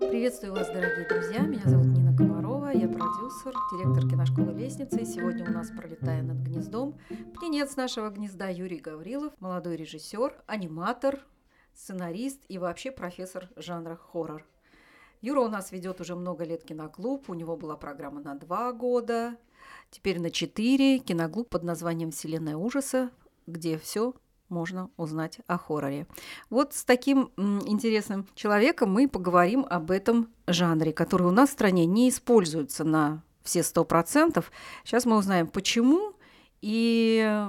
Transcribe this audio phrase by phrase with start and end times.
[0.00, 1.40] Приветствую вас, дорогие друзья.
[1.40, 4.98] Меня зовут Нина Комарова, я продюсер, директор киношколы «Лестница».
[4.98, 6.98] И сегодня у нас, пролетая над гнездом,
[7.34, 11.20] птенец нашего гнезда Юрий Гаврилов, молодой режиссер, аниматор,
[11.74, 14.46] сценарист и вообще профессор жанра хоррор.
[15.22, 19.36] Юра у нас ведет уже много лет киноклуб, у него была программа на два года,
[19.90, 23.10] теперь на четыре, киноклуб под названием «Вселенная ужаса»,
[23.46, 24.14] где все
[24.48, 26.06] можно узнать о хорроре.
[26.50, 31.86] Вот с таким интересным человеком мы поговорим об этом жанре, который у нас в стране
[31.86, 34.52] не используется на все сто процентов.
[34.84, 36.14] Сейчас мы узнаем, почему
[36.60, 37.46] и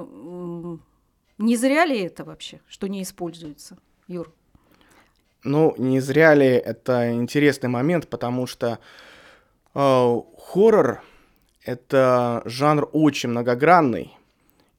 [1.37, 3.77] не зря ли это вообще, что не используется,
[4.07, 4.33] Юр?
[5.43, 8.79] Ну, не зря ли это интересный момент, потому что
[9.75, 11.01] э, хоррор
[11.63, 14.17] это жанр очень многогранный,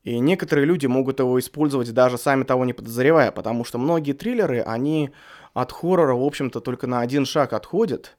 [0.05, 4.61] и некоторые люди могут его использовать даже сами того не подозревая, потому что многие триллеры,
[4.61, 5.11] они
[5.53, 8.17] от хоррора, в общем-то, только на один шаг отходят.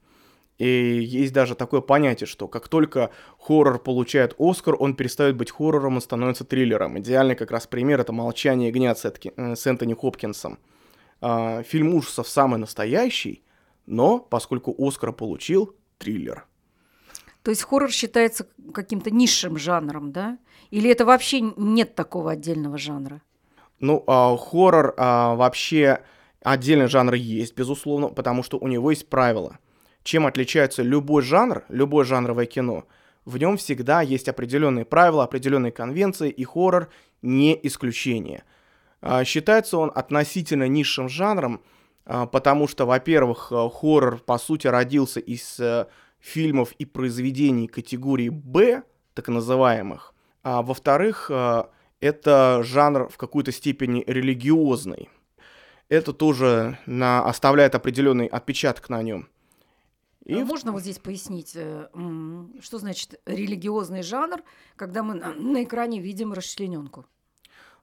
[0.60, 0.67] И
[1.02, 6.02] есть даже такое понятие, что как только хоррор получает Оскар, он перестает быть хоррором и
[6.02, 7.00] становится триллером.
[7.00, 10.60] Идеальный как раз пример— это «Молчание ягнят» э, с Энтони Хопкинсом.
[11.22, 13.44] А, фильм ужасов самый настоящий,
[13.86, 16.45] но поскольку Оскар получил, триллер.
[17.44, 20.38] То есть хоррор считается каким-то низшим жанром, да?
[20.72, 23.22] Или это вообще нет такого отдельного жанра?
[23.80, 26.03] Ну, а, хоррор а, вообще
[26.44, 29.59] отдельный жанр есть, безусловно, потому что у него есть правила.
[30.04, 32.86] Чем отличается любой жанр, любое жанровое кино,
[33.26, 36.89] в нем всегда есть определенные правила, определенные конвенции, и хоррор
[37.22, 38.44] не исключение.
[39.02, 41.61] А, считается он относительно низшим жанром,
[42.05, 45.88] а, потому что, во-первых, а, хоррор, по сути, родился из а,
[46.19, 48.83] фильмов и произведений категории «Б»,
[49.14, 51.64] так называемых, а во-вторых, э,
[52.00, 55.09] это жанр в какой-то степени религиозный.
[55.89, 59.27] Это тоже на, оставляет определенный отпечаток на нем.
[60.23, 60.36] И...
[60.36, 61.89] А можно вот здесь пояснить, э,
[62.61, 64.43] что значит религиозный жанр,
[64.76, 67.05] когда мы на, на экране видим расчлененку?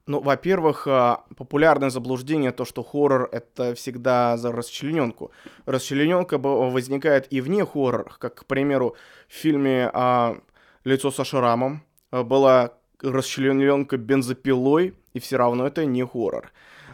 [0.07, 5.31] Ну, во-первых, э, популярное заблуждение то, что хоррор это всегда за расчлененку.
[5.65, 8.95] Расчлененка возникает и вне хоррора, как, к примеру,
[9.27, 10.37] в фильме а,
[10.83, 16.51] «Лицо со шрамом», Э, была расчлененка бензопилой, и все равно это не хоррор.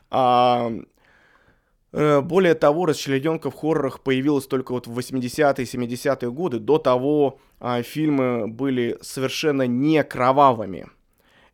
[0.09, 0.71] А,
[1.91, 6.59] э, более того, расчлененка в хоррорах появилась только вот в 80-е, 70-е годы.
[6.59, 10.87] До того а, фильмы были совершенно не кровавыми.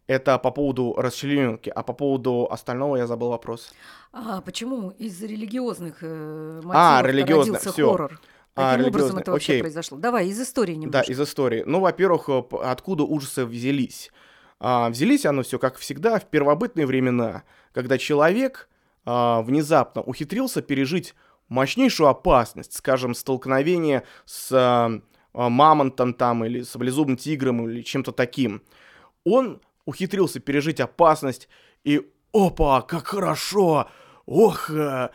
[0.09, 1.69] Это по поводу расчлененки.
[1.69, 3.71] А по поводу остального я забыл вопрос.
[4.11, 7.91] А почему из религиозных э, мотивов а, родился все.
[7.91, 8.19] хоррор?
[8.55, 9.61] А, Каким а, образом это вообще Окей.
[9.61, 9.99] произошло?
[9.99, 11.05] Давай, из истории немножко.
[11.05, 11.61] Да, из истории.
[11.63, 14.11] Ну, во-первых, э, откуда ужасы взялись?
[14.59, 18.67] А, взялись оно все, как всегда, в первобытные времена, когда человек
[19.05, 21.13] а, внезапно ухитрился пережить
[21.49, 24.89] мощнейшую опасность, скажем, столкновение с а,
[25.33, 28.63] мамонтом там или саблезубым тигром или чем-то таким.
[29.23, 31.49] Он ухитрился пережить опасность
[31.83, 32.01] и
[32.33, 33.89] опа, как хорошо,
[34.25, 35.09] ох, э,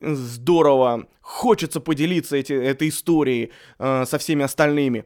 [0.00, 5.04] здорово, хочется поделиться эти, этой историей э, со всеми остальными.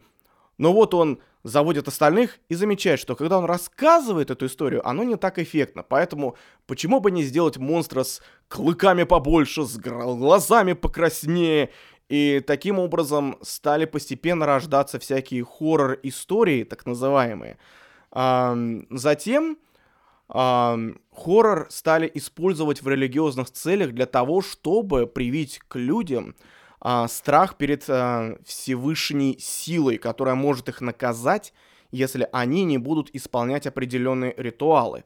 [0.57, 5.17] Но вот он заводит остальных и замечает, что когда он рассказывает эту историю, оно не
[5.17, 5.83] так эффектно.
[5.83, 6.37] Поэтому
[6.67, 11.71] почему бы не сделать монстра с клыками побольше, с глазами покраснее.
[12.09, 17.59] И таким образом стали постепенно рождаться всякие хоррор-истории, так называемые.
[18.91, 19.59] Затем
[20.29, 26.35] хоррор стали использовать в религиозных целях для того, чтобы привить к людям
[26.81, 31.53] а, страх перед а, Всевышней силой, которая может их наказать,
[31.91, 35.05] если они не будут исполнять определенные ритуалы.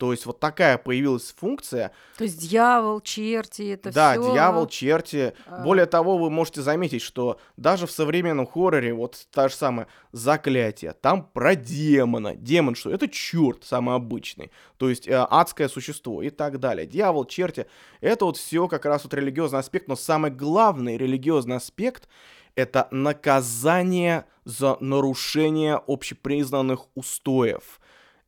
[0.00, 1.92] То есть вот такая появилась функция.
[2.16, 4.22] То есть дьявол, черти, это да, все.
[4.22, 5.34] Да, дьявол, черти.
[5.44, 5.62] А...
[5.62, 10.94] Более того, вы можете заметить, что даже в современном хорроре вот та же самая заклятие,
[10.94, 12.34] там про демона.
[12.34, 12.90] Демон что?
[12.90, 14.50] Это черт самый обычный.
[14.78, 16.86] То есть э, адское существо и так далее.
[16.86, 17.66] Дьявол, черти.
[18.00, 22.08] Это вот все как раз вот религиозный аспект, но самый главный религиозный аспект
[22.54, 27.79] это наказание за нарушение общепризнанных устоев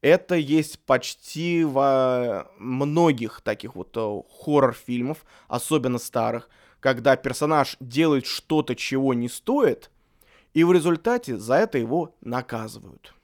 [0.03, 6.51] это есть почти во многих таких вот э, хоррор-фильмов, особенно старых,
[6.81, 9.91] когда персонаж делает что-то, чего не стоит,
[10.55, 13.15] и в результате за это его наказывают.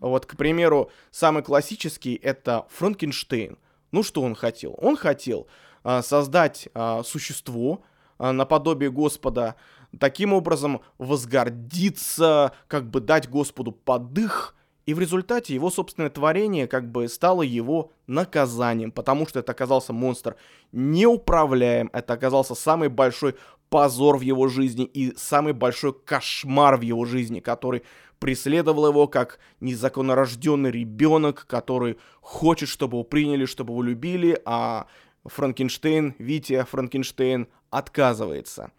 [0.00, 3.56] Вот, к примеру, самый классический это Франкенштейн.
[3.92, 4.74] Ну что он хотел?
[4.78, 5.46] Он хотел
[5.84, 7.82] а, создать а, существо
[8.18, 9.56] а, наподобие Господа,
[9.98, 16.90] таким образом возгордиться, как бы дать Господу подых И в результате его собственное творение как
[16.90, 20.36] бы стало его наказанием, потому что это оказался монстр
[20.72, 23.36] неуправляем, это оказался самый большой
[23.68, 27.82] позор в его жизни и самый большой кошмар в его жизни, который
[28.18, 34.86] преследовал его как незаконнорожденный ребенок, который хочет, чтобы его приняли, чтобы его любили, а
[35.24, 38.72] Франкенштейн, Витя Франкенштейн отказывается.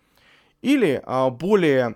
[0.61, 1.95] Или а, более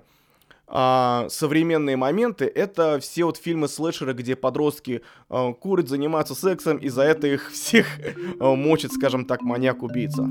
[0.67, 6.89] а, современные моменты это все вот фильмы слэшеры, где подростки а, курят, занимаются сексом, и
[6.89, 7.85] за это их всех
[8.39, 10.23] а, мочит, скажем так, маньяк-убийца.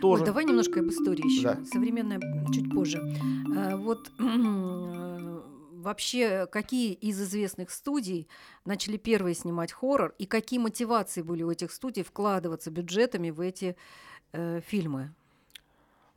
[0.00, 0.20] Тоже.
[0.20, 1.42] Вот, давай немножко об истории еще.
[1.42, 1.58] Да.
[1.64, 2.20] Современная
[2.52, 3.00] чуть позже.
[3.56, 4.10] А, вот
[5.84, 8.26] вообще, какие из известных студий
[8.64, 13.76] начали первые снимать хоррор, и какие мотивации были у этих студий вкладываться бюджетами в эти
[14.34, 15.14] э, фильмы?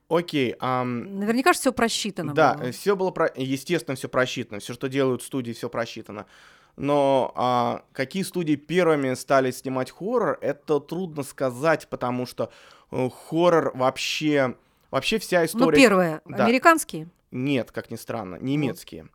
[0.09, 0.53] Окей.
[0.59, 2.33] Um, Наверняка же все просчитано.
[2.33, 2.71] Да, было.
[2.71, 3.31] все было, про...
[3.35, 4.59] естественно, все просчитано.
[4.59, 6.25] Все, что делают студии, все просчитано.
[6.77, 12.51] Но а, какие студии первыми стали снимать хоррор, это трудно сказать, потому что
[12.91, 14.55] э, хоррор вообще,
[14.91, 15.65] вообще вся история.
[15.65, 16.45] Ну первое, да.
[16.45, 17.09] американские?
[17.31, 19.09] Нет, как ни странно, немецкие.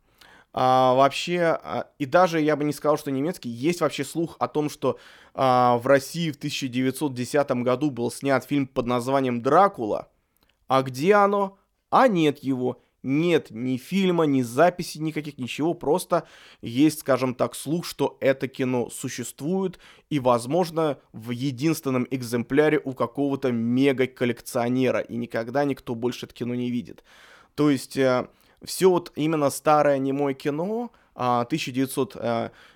[0.53, 4.47] А, вообще, а, и даже я бы не сказал, что немецкий, есть вообще слух о
[4.47, 4.99] том, что
[5.33, 10.09] а, в России в 1910 году был снят фильм под названием «Дракула».
[10.67, 11.57] А где оно?
[11.89, 12.79] А нет его.
[13.01, 15.73] Нет ни фильма, ни записи никаких, ничего.
[15.73, 16.25] Просто
[16.61, 19.77] есть, скажем так, слух, что это кино существует
[20.09, 25.01] и, возможно, в единственном экземпляре у какого-то мега-коллекционера.
[25.01, 27.03] И никогда никто больше это кино не видит.
[27.55, 28.27] То есть э,
[28.63, 32.15] все вот именно старое немое кино 1900,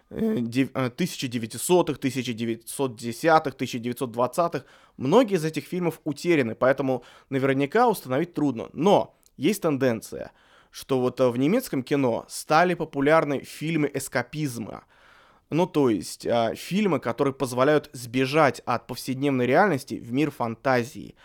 [0.10, 4.64] 1900-х, 1910-х, 1920-х,
[4.98, 8.70] многие из этих фильмов утеряны, поэтому наверняка установить трудно.
[8.74, 10.32] Но есть тенденция,
[10.72, 14.84] что вот э, в немецком кино стали популярны фильмы эскапизма.
[15.50, 21.16] Ну, то есть э, фильмы, которые позволяют сбежать от повседневной реальности в мир фантазии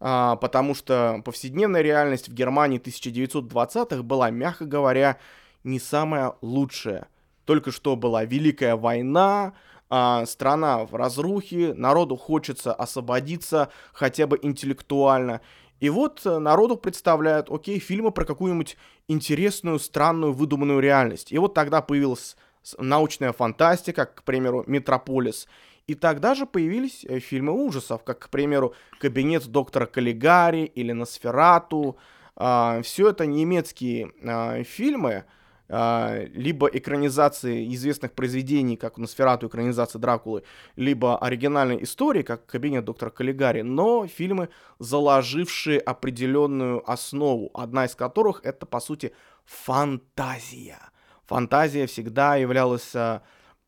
[0.00, 5.18] потому что повседневная реальность в Германии 1920-х была, мягко говоря,
[5.62, 7.08] не самая лучшая.
[7.44, 9.52] Только что была Великая война,
[9.92, 15.40] а, страна в разрухе, народу хочется освободиться хотя бы интеллектуально.
[15.80, 18.76] И вот э, народу представляют, окей, фильмы про какую-нибудь
[19.08, 21.32] интересную, странную, выдуманную реальность.
[21.32, 22.36] И вот тогда появилась
[22.78, 25.48] научная фантастика, к примеру, «Метрополис»,
[25.90, 31.96] и тогда же появились э, фильмы ужасов, как, к примеру, «Кабинет доктора Каллигари» или «Носферату».
[32.36, 35.24] А, все это немецкие а, фильмы,
[35.68, 40.44] а, либо экранизации известных произведений, как «Носферату», экранизация Дракулы,
[40.76, 44.48] либо оригинальной истории, как «Кабинет доктора Каллигари», но фильмы,
[44.78, 49.12] заложившие определенную основу, одна из которых это, по сути,
[49.44, 50.78] фантазия.
[51.26, 52.94] Фантазия всегда являлась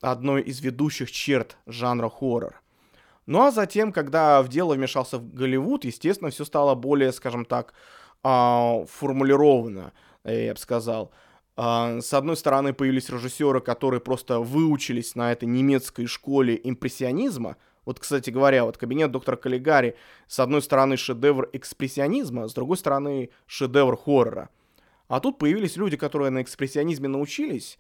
[0.02, 2.60] одной из ведущих черт жанра хоррор.
[3.26, 7.72] Ну а затем, когда в дело вмешался в Голливуд, естественно, все стало более, скажем так,
[8.24, 9.92] э, формулировано,
[10.24, 11.12] я бы сказал.
[11.56, 17.56] Э, с одной стороны, появились режиссеры, которые просто выучились на этой немецкой школе импрессионизма.
[17.84, 19.96] Вот, кстати говоря, вот кабинет доктора Каллигари,
[20.26, 24.50] с одной стороны, шедевр экспрессионизма, с другой стороны, шедевр хоррора.
[25.08, 27.78] А тут появились люди, которые на экспрессионизме научились,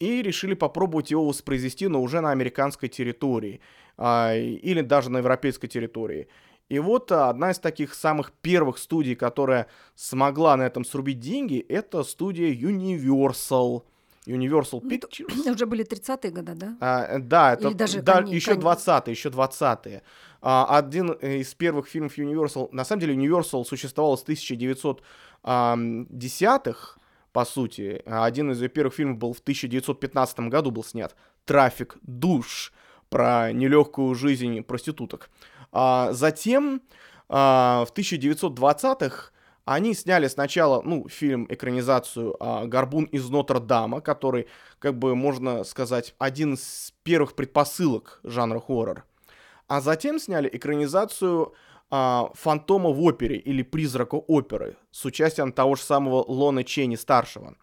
[0.00, 3.60] и решили попробовать его воспроизвести, но уже на американской территории
[3.96, 6.26] а, или даже на европейской территории.
[6.70, 11.64] И вот а, одна из таких самых первых студий, которая смогла на этом срубить деньги,
[11.68, 13.82] это студия Universal.
[14.26, 15.40] Universal ну, Pictures.
[15.40, 16.76] Это уже были 30-е годы, да?
[16.80, 20.02] А, да, это Или даже да, конец, еще 20-е, еще 20-е.
[20.40, 26.99] А, один из первых фильмов Universal, на самом деле Universal существовал с 1910-х,
[27.32, 28.02] по сути.
[28.06, 31.14] Один из ее первых фильмов был в 1915 году был снят.
[31.44, 32.72] «Трафик душ»
[33.08, 35.30] про нелегкую жизнь проституток.
[35.72, 36.82] А затем
[37.28, 39.30] а, в 1920-х
[39.64, 46.14] они сняли сначала, ну, фильм, экранизацию а, «Горбун из Нотр-Дама», который, как бы, можно сказать,
[46.18, 49.04] один из первых предпосылок жанра хоррор.
[49.68, 51.54] А затем сняли экранизацию
[51.90, 57.56] а, фантома в опере или призрака оперы с участием того же самого Лона Ченни старшего.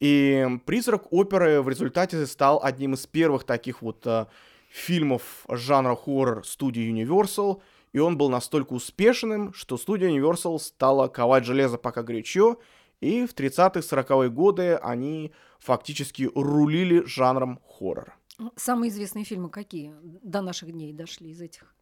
[0.00, 4.28] И призрак оперы в результате стал одним из первых таких вот а,
[4.70, 7.60] фильмов жанра хоррор студии Universal,
[7.92, 12.58] и он был настолько успешным, что студия Universal стала ковать железо пока горячо,
[13.00, 18.16] и в 30-40-е годы они фактически рулили жанром хоррор.
[18.56, 21.74] Самые известные фильмы какие до наших дней дошли из этих?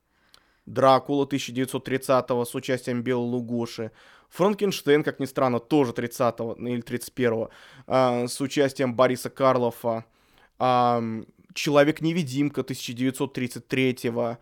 [0.67, 3.91] Дракула 1930 с участием Белого Лугоши,
[4.29, 7.51] Франкенштейн, как ни странно, тоже 30-го или 31-го,
[7.87, 10.05] э, с участием Бориса Карлова,
[10.59, 11.23] э,
[11.55, 14.39] Человек-невидимка 1933-го,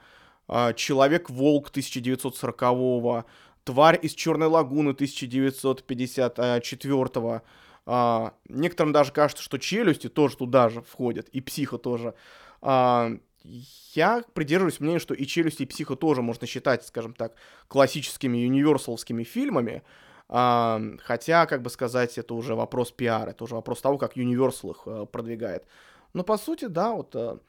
[0.48, 3.24] э, Человек-волк 1940-го,
[3.64, 7.42] Тварь из Черной лагуны 1954-го.
[7.86, 12.14] А, некоторым даже кажется, что челюсти тоже туда же входят, и психо тоже.
[12.62, 13.10] А,
[13.44, 17.34] я придерживаюсь мнения, что и челюсти, и психо тоже можно считать, скажем так,
[17.68, 19.82] классическими юниверсалскими фильмами.
[20.28, 24.82] Хотя, как бы сказать, это уже вопрос пиара, это уже вопрос того, как Universal их
[24.86, 25.64] а, продвигает.
[26.12, 27.40] Но по сути, да, вот а,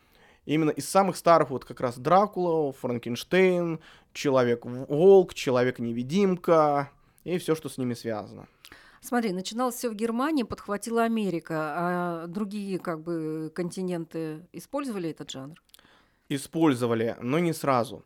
[0.46, 3.80] именно из самых старых вот как раз Дракула, Франкенштейн,
[4.14, 6.90] Человек-волк, Человек-невидимка
[7.24, 8.48] и все, что с ними связано.
[9.00, 15.62] Смотри, начиналось все в Германии, подхватила Америка, а другие как бы континенты использовали этот жанр?
[16.32, 18.06] Использовали, но не сразу.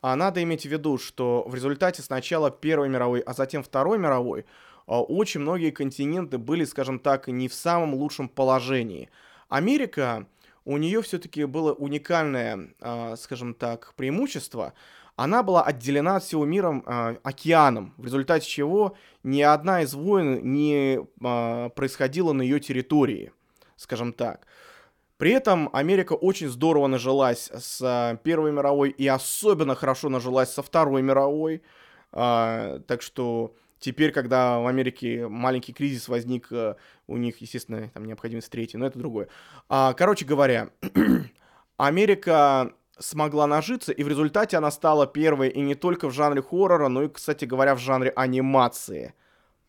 [0.00, 4.44] А надо иметь в виду, что в результате сначала Первой мировой, а затем Второй мировой
[4.86, 9.08] а, очень многие континенты были, скажем так, не в самом лучшем положении.
[9.48, 10.26] Америка,
[10.64, 14.74] у нее все-таки было уникальное, а, скажем так, преимущество–
[15.16, 20.40] она была отделена от всего мира э, океаном, в результате чего ни одна из войн
[20.42, 23.32] не происходила на ее территории,
[23.76, 24.46] скажем так.
[25.22, 31.00] При этом Америка очень здорово нажилась с Первой мировой и особенно хорошо нажилась со Второй
[31.00, 31.62] мировой.
[32.12, 36.74] Э, так что теперь, когда в Америке маленький кризис возник, э,
[37.06, 39.28] у них, естественно, там необходимость третьей, но это другое.
[39.68, 40.70] А, короче говоря,
[41.76, 46.88] Америка смогла нажиться, и в результате она стала первой и не только в жанре хоррора,
[46.88, 49.14] но и, кстати говоря, в жанре анимации.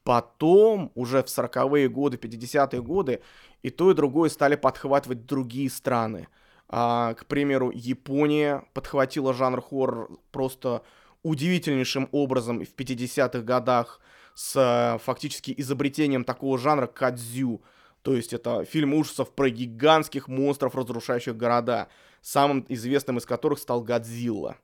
[0.03, 3.21] Потом, уже в 40-е годы, 50-е годы,
[3.61, 6.27] и то, и другое стали подхватывать другие страны.
[6.67, 10.83] А, к примеру, Япония подхватила жанр хоррор просто
[11.23, 14.01] удивительнейшим образом в 50-х годах
[14.35, 17.61] с фактически изобретением такого жанра кадзю.
[18.01, 21.87] То есть это фильм ужасов про гигантских монстров, разрушающих города
[22.21, 24.57] самым известным из которых стал Годзилла.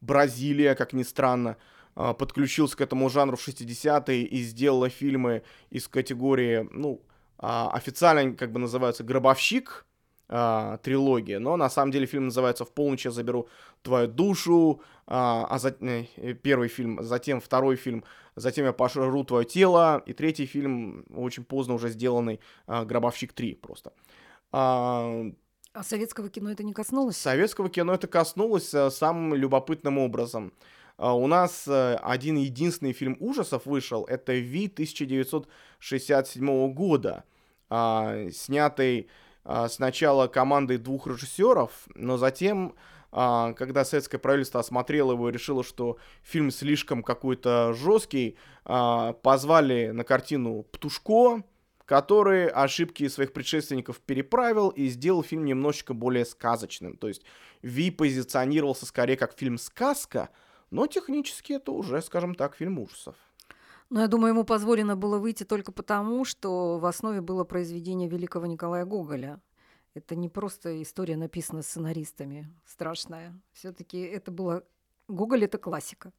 [0.00, 5.88] Бразилия, как ни странно, а, подключился к этому жанру в 60-е и сделала фильмы из
[5.88, 7.00] категории, ну,
[7.38, 9.86] а, официально они как бы называются «Гробовщик»,
[10.28, 13.48] а, трилогия, но на самом деле фильм называется «В полночь я заберу
[13.82, 19.44] твою душу», а, а за, э, первый фильм, затем второй фильм, затем я пожру твое
[19.44, 23.92] тело, и третий фильм, очень поздно уже сделанный, «Гробовщик 3» просто.
[24.52, 25.24] А,
[25.72, 27.18] а советского кино это не коснулось?
[27.18, 30.54] Советского кино это коснулось э, самым любопытным образом.
[30.98, 37.24] Uh, у нас uh, один единственный фильм ужасов вышел, это Ви 1967 года,
[37.70, 39.08] uh, снятый
[39.68, 42.74] сначала командой двух режиссеров, но затем,
[43.12, 50.64] когда советское правительство осмотрело его и решило, что фильм слишком какой-то жесткий, позвали на картину
[50.64, 51.44] Птушко,
[51.84, 56.96] который ошибки своих предшественников переправил и сделал фильм немножечко более сказочным.
[56.96, 57.22] То есть
[57.62, 60.30] Ви позиционировался скорее как фильм «сказка»,
[60.70, 63.16] но технически это уже, скажем так, фильм ужасов.
[63.88, 68.46] Но я думаю, ему позволено было выйти только потому, что в основе было произведение великого
[68.46, 69.40] Николая Гоголя.
[69.94, 73.40] Это не просто история, написана сценаристами, страшная.
[73.52, 74.64] Все-таки это было...
[75.08, 76.12] Гоголь— это классика.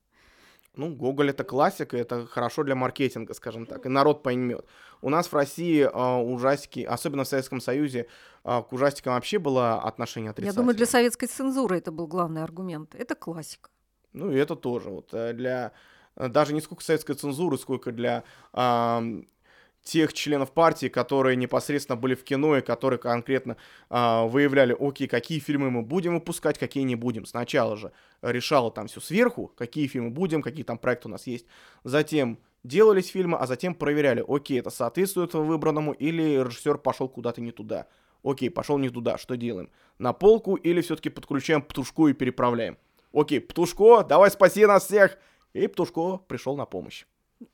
[0.77, 4.65] Ну, Гоголь это классика, это хорошо для маркетинга, скажем так, и народ поймет.
[5.01, 8.07] У нас в России э, ужастики, особенно в Советском Союзе,
[8.43, 10.53] э, к ужастикам вообще было отношение отрицательное.
[10.53, 12.95] Я думаю, для советской цензуры это был главный аргумент.
[12.95, 13.69] Это классика.
[14.13, 14.89] Ну, и это тоже.
[14.89, 15.71] Вот э, для
[16.15, 18.23] э, даже не сколько советской цензуры, сколько для
[18.53, 19.21] э,
[19.87, 23.57] тех членов партии, которые непосредственно были в кино и которые конкретно
[23.89, 27.25] э, выявляли, окей, какие фильмы мы будем выпускать, какие не будем.
[27.25, 31.45] Сначала же решало там все сверху, какие фильмы будем, какие там проекты у нас есть.
[31.83, 37.51] Затем делались фильмы, а затем проверяли, окей, это соответствует выбранному или режиссер пошел куда-то не
[37.51, 37.87] туда.
[38.23, 39.69] Окей, пошел не туда, что делаем?
[39.99, 42.77] На полку или все-таки подключаем Птушку и переправляем?
[43.13, 45.17] Окей, Птушко, давай спаси нас всех!
[45.53, 47.05] И Птушко пришел на помощь.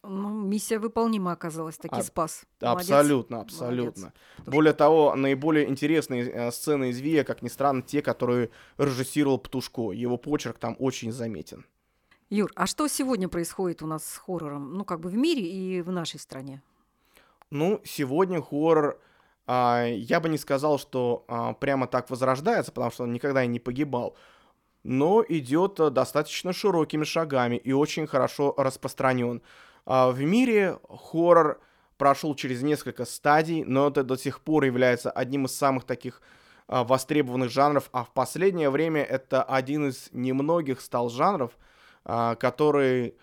[0.02, 2.46] Ну, миссия выполнима оказалась, таки а, спас.
[2.62, 2.90] Молодец.
[2.90, 4.14] Абсолютно, абсолютно.
[4.38, 4.54] Молодец.
[4.54, 9.92] Более того, наиболее интересные э, сцены из Вия, как ни странно, те, которые режиссировал Птушко.
[9.92, 11.66] Его почерк там очень заметен.
[12.30, 14.74] Юр, а что сегодня происходит у нас с хоррором?
[14.74, 16.62] Ну, как бы в мире и в нашей стране?
[17.52, 19.00] Ну, сегодня хоррор,
[19.46, 23.48] а, я бы не сказал, что а, прямо так возрождается, потому что он никогда и
[23.48, 24.16] не погибал
[24.84, 29.42] но идет э, достаточно широкими шагами и очень хорошо распространен.
[29.86, 31.62] А, в мире хоррор
[31.98, 36.22] прошел через несколько стадий, но это до сих пор является одним из самых таких
[36.68, 41.58] а, востребованных жанров, а в последнее время это один из немногих стал жанров,
[42.06, 43.16] а, который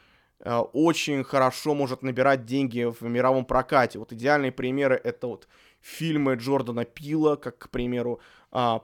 [0.73, 3.99] очень хорошо может набирать деньги в мировом прокате.
[3.99, 5.47] Вот идеальные примеры это вот
[5.83, 8.21] фильмы Джордана Пила, как, к примеру,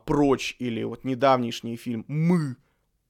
[0.04, 2.56] «Прочь» или вот недавнешний фильм «Мы».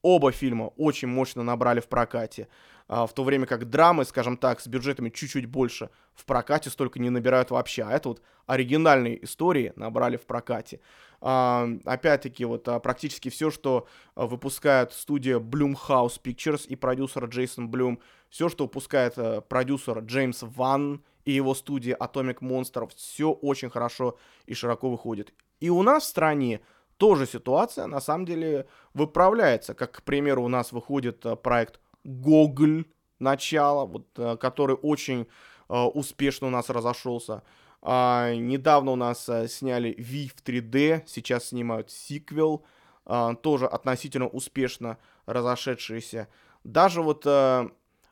[0.01, 2.47] Оба фильма очень мощно набрали в прокате.
[2.87, 6.99] А, в то время как драмы, скажем так, с бюджетами чуть-чуть больше в прокате столько
[6.99, 7.83] не набирают вообще.
[7.83, 10.79] А это вот оригинальные истории набрали в прокате.
[11.19, 17.99] А, опять-таки, вот а, практически все, что выпускает студия Bloomhouse Pictures и продюсер Джейсон Блюм,
[18.29, 19.15] все, что выпускает
[19.47, 25.33] продюсер Джеймс Ван и его студия Atomic Monster, все очень хорошо и широко выходит.
[25.59, 26.61] И у нас в стране
[26.97, 29.73] тоже ситуация, на самом деле, выправляется.
[29.73, 32.85] Как, к примеру, у нас выходит проект Гоголь
[33.19, 35.27] начало, вот, э, который очень
[35.69, 37.43] э, успешно у нас разошелся.
[37.81, 42.65] А, недавно у нас а, сняли Ви в 3D, сейчас снимают сиквел,
[43.05, 46.27] а, тоже относительно успешно разошедшийся.
[46.63, 47.69] Даже вот а,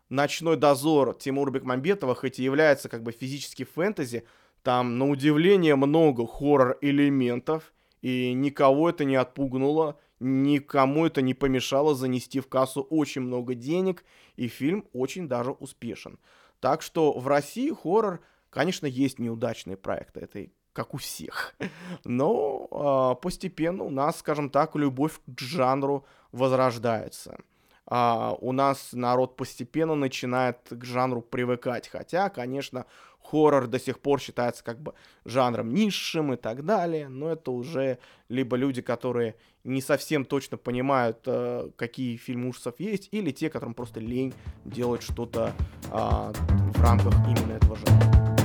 [0.09, 4.25] «Ночной дозор» Тимура Бекмамбетова, хоть и является как бы физически фэнтези,
[4.63, 7.73] там на удивление много хоррор-элементов,
[8.05, 14.05] и никого это не отпугнуло, никому это не помешало занести в кассу очень много денег,
[14.35, 16.19] и фильм очень даже успешен.
[16.59, 18.19] Так что в России хоррор,
[18.51, 21.55] конечно, есть неудачные проекты, это как у всех.
[22.03, 27.39] Но э, постепенно у нас, скажем так, любовь к жанру возрождается.
[27.87, 31.87] А, у нас народ постепенно начинает к жанру привыкать.
[31.87, 32.85] Хотя, конечно,
[33.29, 34.93] хоррор до сих пор считается как бы
[35.25, 37.97] жанром низшим и так далее, но это уже
[38.29, 43.73] либо люди, которые не совсем точно понимают, э, какие фильмы ужасов есть, или те, которым
[43.73, 45.53] просто лень делать что-то
[45.91, 48.35] э, в рамках именно этого жанра.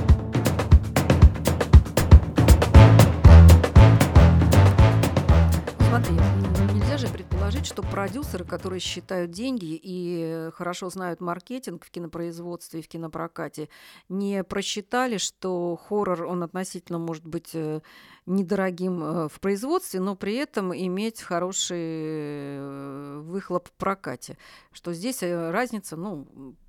[5.89, 6.50] Смотри,
[7.41, 13.67] предположить, что продюсеры, которые считают деньги и хорошо знают маркетинг в кинопроизводстве и в кинопрокате,
[14.09, 17.81] не просчитали, что хоррор, он относительно может быть э,
[18.27, 24.37] недорогим э, в производстве, но при этом иметь хороший э, выхлоп в прокате.
[24.71, 26.27] Что здесь разница, ну,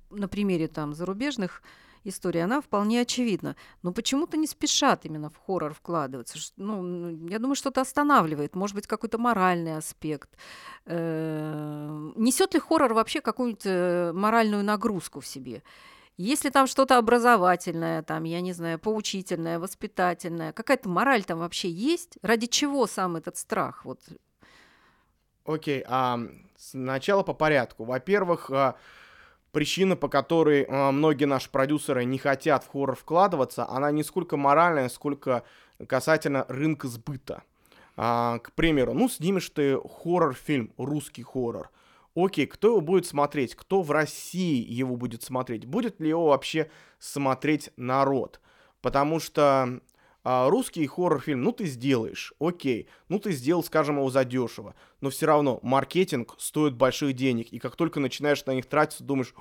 [0.09, 1.61] на примере там зарубежных
[2.03, 3.55] история, она вполне очевидна.
[3.81, 6.37] Но почему-то не спешат именно в хоррор вкладываться.
[6.57, 8.55] Ну, я думаю, что-то останавливает.
[8.55, 10.29] Может быть, какой-то моральный аспект.
[10.85, 15.63] Несет ли хоррор вообще какую-нибудь э, моральную нагрузку в себе?
[16.17, 22.19] Если там что-то образовательное, там, я не знаю, поучительное, воспитательное, какая-то мораль там вообще есть?
[22.21, 23.83] Ради чего сам этот страх?
[23.83, 23.99] Вот.
[25.45, 26.19] Окей, а
[26.55, 27.83] сначала по порядку.
[27.83, 28.75] Во-первых, а,
[29.53, 34.35] причина, по которой э, многие наши продюсеры не хотят в хоррор вкладываться, она не сколько
[34.35, 35.43] моральная, сколько
[35.87, 37.43] касательно рынка сбыта.
[37.95, 41.69] А, к примеру, ну, снимешь ты хоррор-фильм, русский хоррор.
[42.15, 43.55] Окей, кто его будет смотреть?
[43.55, 45.65] Кто в России его будет смотреть?
[45.65, 48.39] Будет ли его вообще смотреть народ?
[48.81, 49.79] Потому что
[50.23, 55.25] а, русский хоррор-фильм, ну ты сделаешь, окей, ну ты сделал, скажем, его задешево, но все
[55.25, 59.33] равно маркетинг стоит больших денег, и как только начинаешь на них тратиться, думаешь,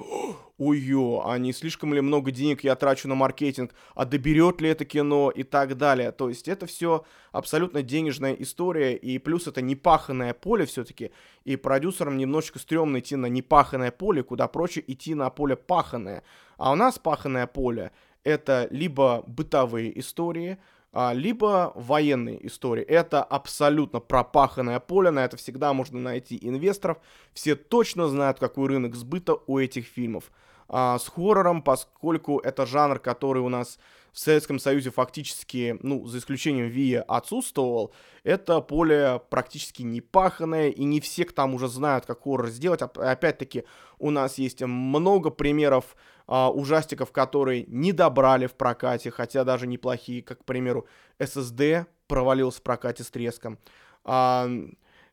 [0.59, 4.85] ой-ё, а не слишком ли много денег я трачу на маркетинг, а доберет ли это
[4.85, 5.31] кино?
[5.31, 6.13] И так далее.
[6.13, 11.13] То есть это все абсолютно денежная история, и плюс это непаханное поле все-таки,
[11.45, 16.23] и продюсерам немножечко стрёмно идти на непаханное поле, куда проще идти на поле паханное.
[16.59, 17.93] А у нас паханное поле
[18.25, 20.59] это либо бытовые истории,
[20.93, 22.85] а, либо военные истории.
[22.85, 26.99] Это абсолютно пропаханное поле, на это всегда можно найти инвесторов.
[27.33, 30.31] Все точно знают, какой рынок сбыта у этих фильмов.
[30.69, 33.79] А, с хоррором, поскольку это жанр, который у нас
[34.13, 40.85] в Советском Союзе фактически, ну, за исключением Вия, отсутствовал, это поле практически не паханное, и
[40.85, 42.83] не все к тому уже знают, как хоррор сделать.
[42.83, 43.65] Опять-таки,
[43.99, 50.23] у нас есть много примеров а, ужастиков, которые не добрали в прокате, хотя даже неплохие,
[50.23, 50.87] как, к примеру,
[51.19, 53.59] SSD провалился в прокате с треском.
[54.05, 54.49] А,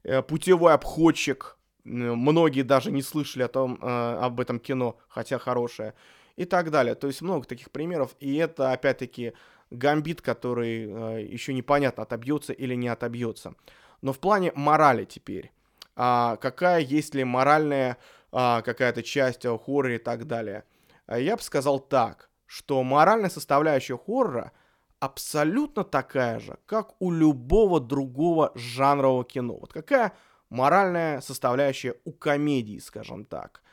[0.03, 5.93] э, путевой обходчик, многие даже не слышали о том, а, об этом кино, хотя хорошее
[6.35, 6.95] и так далее.
[6.95, 9.33] То есть много таких примеров, и это, опять-таки,
[9.71, 13.55] гамбит, который э, еще непонятно, отобьется или не отобьется.
[14.01, 15.51] Но в плане морали теперь.
[15.95, 17.97] А, какая есть ли моральная
[18.31, 20.63] а, какая-то часть о хорроре и так далее.
[21.09, 24.51] А я бы сказал так, что моральная составляющая хоррора
[24.99, 29.57] абсолютно такая же, как у любого другого жанрового кино.
[29.57, 30.13] Вот какая
[30.51, 33.63] моральная составляющая у комедии, скажем так.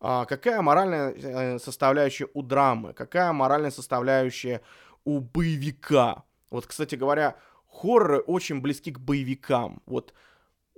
[0.00, 4.62] А, какая моральная э, составляющая у драмы, какая моральная составляющая
[5.04, 6.24] у боевика.
[6.50, 7.36] Вот, кстати говоря,
[7.68, 9.82] хорроры очень близки к боевикам.
[9.84, 10.14] Вот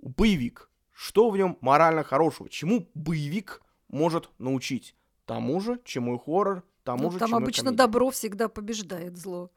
[0.03, 2.49] боевик, что в нем морально хорошего?
[2.49, 4.97] Чему боевик может научить?
[5.29, 7.77] Тому же, чему и хоррор, тому Ну, же, там чему обычно комедия.
[7.85, 9.51] добро всегда побеждает зло.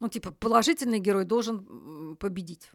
[0.00, 2.70] Ну, типа, положительный герой должен победить.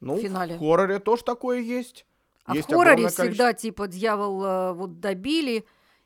[0.00, 0.54] Ну, в финале.
[0.54, 2.06] в хорроре тоже такое есть.
[2.44, 5.64] А Есть в хорроре огромное всегда, типа, дьявол э, вот добили,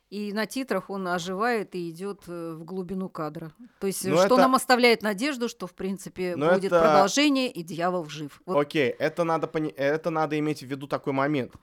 [0.09, 3.51] и на титрах он оживает и идет э, в глубину кадра.
[3.79, 6.81] То есть, э, Ну, что это- нам оставляет надежду, что, в принципе, Но будет это-
[6.81, 8.41] продолжение, и дьявол жив.
[8.47, 11.53] Вот Окей, это надо, пони- это надо иметь в виду такой момент,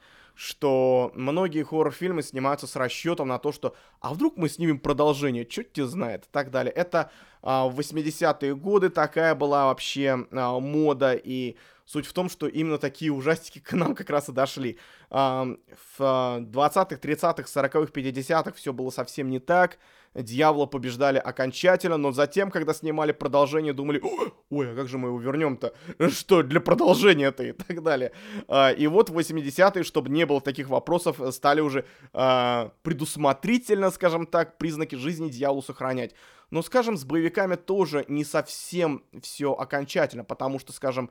[0.40, 5.74] что многие хоррор-фильмы снимаются с расчетом на то, что а вдруг мы снимем продолжение, чуть
[5.74, 6.72] тебя знает и так далее.
[6.72, 7.11] Это
[7.42, 11.57] а, в 80-е годы такая была вообще а, мода, и
[11.90, 14.79] суть в том, что именно такие ужастики к нам как раз и дошли.
[15.11, 15.16] В
[15.98, 19.79] а, 20-х, 30-х, 40-х, 50-х все было совсем не так.
[20.14, 25.09] Дьявола побеждали окончательно, но затем, когда снимали продолжение, думали, «О, ой, а как же мы
[25.09, 25.72] его вернем-то?
[26.11, 28.12] Что для продолжения-то и так далее.
[28.46, 34.26] А, И вот в 80-е, чтобы не было таких вопросов, стали уже а, предусмотрительно, скажем
[34.26, 36.14] так, признаки жизни дьяволу сохранять.
[36.50, 41.11] Но, скажем, с боевиками тоже не совсем все окончательно, потому что, скажем,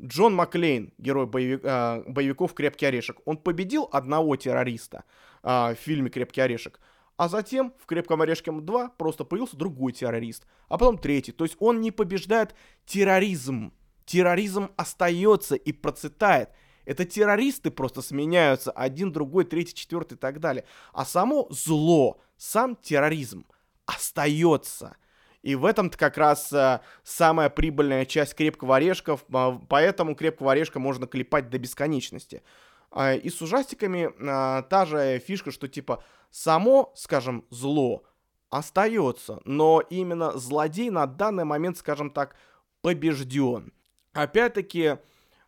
[0.00, 5.04] Джон Маклейн, герой боевик- а, боевиков «Крепкий орешек», он победил одного террориста
[5.42, 6.80] а, в фильме «Крепкий орешек»,
[7.16, 11.32] а затем в «Крепком орешке 2» просто появился другой террорист, а потом третий.
[11.32, 12.54] То есть он не побеждает
[12.86, 13.72] терроризм.
[14.06, 16.50] Терроризм остается и процветает.
[16.84, 20.64] Это террористы просто сменяются, один, другой, третий, четвертый и так далее.
[20.92, 23.44] А само зло, сам терроризм
[23.84, 24.96] остается.
[25.42, 30.80] И в этом-то как раз а, самая прибыльная часть крепкого орешка, а, поэтому крепкого орешка
[30.80, 32.42] можно клепать до бесконечности.
[32.90, 38.02] А, и с ужастиками а, та же фишка, что типа само, скажем, зло
[38.50, 42.34] остается, но именно злодей на данный момент, скажем так,
[42.80, 43.72] побежден.
[44.14, 44.96] Опять-таки,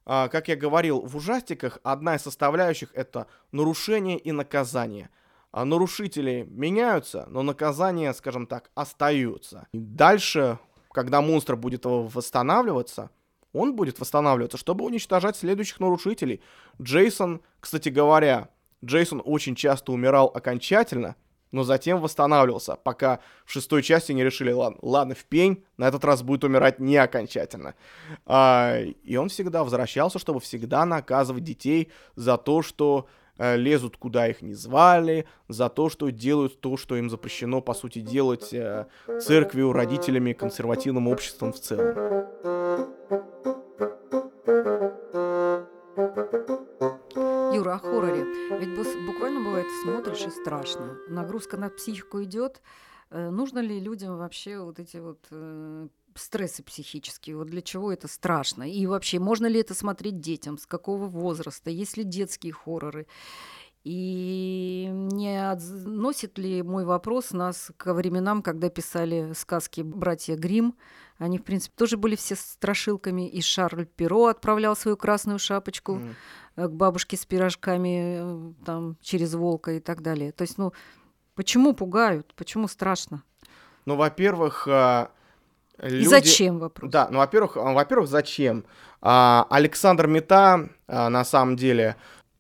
[0.05, 5.09] как я говорил, в ужастиках одна из составляющих это нарушение и наказание.
[5.53, 9.67] А нарушители меняются, но наказания, скажем так, остаются.
[9.73, 10.59] И дальше,
[10.93, 13.11] когда монстр будет восстанавливаться,
[13.53, 16.41] он будет восстанавливаться, чтобы уничтожать следующих нарушителей.
[16.81, 18.49] Джейсон, кстати говоря,
[18.85, 21.17] Джейсон очень часто умирал окончательно,
[21.53, 26.05] но затем восстанавливался, пока в шестой части не решили, ладно, ладно, в пень, на этот
[26.05, 27.75] раз будет умирать не окончательно.
[28.25, 33.09] А, и он всегда возвращался, чтобы всегда наказывать детей за то, что
[33.41, 38.01] лезут куда их не звали, за то, что делают то, что им запрещено, по сути,
[38.01, 38.87] делать э,
[39.21, 41.97] церковью, родителями, консервативным обществом в целом.
[47.55, 48.25] Юра, о хорроре.
[48.59, 50.97] Ведь буквально бывает, смотришь и страшно.
[51.09, 52.61] Нагрузка на психику идет.
[53.11, 57.37] Э, Нужно ли людям вообще вот эти вот э, стрессы психические?
[57.37, 58.71] Вот для чего это страшно?
[58.71, 60.59] И вообще, можно ли это смотреть детям?
[60.59, 61.71] С какого возраста?
[61.71, 63.07] Есть ли детские хорроры?
[63.83, 70.77] И не относит ли мой вопрос нас к временам, когда писали сказки братья Грим?
[71.17, 73.29] Они, в принципе, тоже были все страшилками.
[73.29, 76.01] И Шарль Перо отправлял свою красную шапочку
[76.57, 80.33] э, к бабушке с пирожками э, там через волка и так далее.
[80.33, 80.73] То есть, ну,
[81.35, 82.35] почему пугают?
[82.37, 83.23] Почему страшно?
[83.87, 84.69] Ну, во-первых,
[85.81, 86.09] а, И люди...
[86.09, 86.91] зачем вопрос?
[86.91, 88.65] Да, ну, во-первых, а, во-первых, зачем?
[89.01, 91.97] А, Александр Мета, а, на самом деле,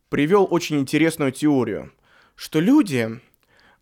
[0.08, 1.92] привел очень интересную теорию,
[2.34, 3.20] что люди,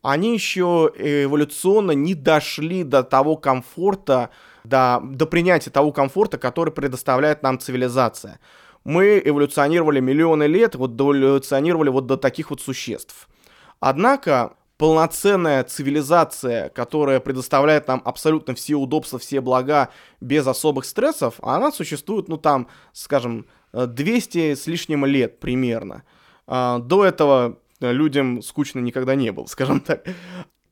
[0.03, 4.31] они еще эволюционно не дошли до того комфорта,
[4.64, 8.38] до, до принятия того комфорта, который предоставляет нам цивилизация.
[8.85, 13.29] Мы эволюционировали миллионы лет, вот эволюционировали вот до таких вот существ.
[13.81, 21.73] Однако полноценная цивилизация, которая предоставляет нам абсолютно все удобства, все блага без особых стрессов, она
[21.73, 26.05] существует, ну там, скажем, э, 200 с лишним лет примерно.
[26.47, 30.07] А, До этого э, людям скучно никогда не было, скажем так.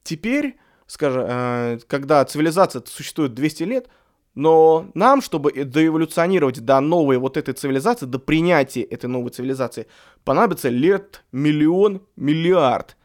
[0.04, 3.88] Теперь, скажем, э, когда цивилизация существует 200 лет,
[4.36, 9.88] но нам, чтобы э- доэволюционировать до новой вот этой цивилизации, до принятия этой новой цивилизации,
[10.22, 12.96] понадобится лет миллион, миллиард.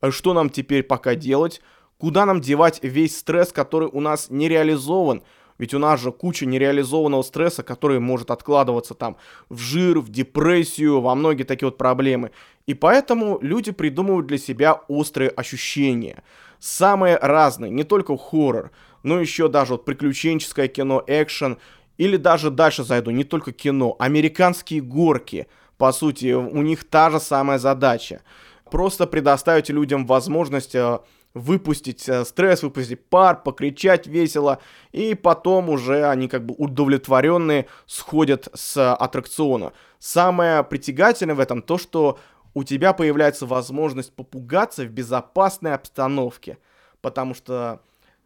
[0.00, 1.60] А что нам теперь пока делать?
[1.98, 5.22] Куда нам девать весь стресс, который у нас не реализован?
[5.58, 9.18] Ведь у нас же куча нереализованного стресса, который может откладываться там
[9.50, 12.30] в жир, в депрессию, во многие такие вот проблемы.
[12.66, 16.24] И поэтому люди придумывают для себя острые ощущения.
[16.58, 18.70] Самые разные, не только хоррор,
[19.02, 21.58] но еще даже вот приключенческое кино, экшен,
[21.98, 25.46] или даже дальше зайду, не только кино, американские горки.
[25.76, 28.22] По сути, у них та же самая задача.
[28.70, 31.00] Просто предоставить людям возможность э,
[31.34, 34.60] выпустить э, стресс, выпустить пар, покричать весело,
[34.92, 39.72] и потом уже они как бы удовлетворенные сходят с аттракциона.
[39.98, 42.18] Самое притягательное в этом то, что
[42.54, 46.58] у тебя появляется возможность попугаться в безопасной обстановке,
[47.00, 47.80] потому что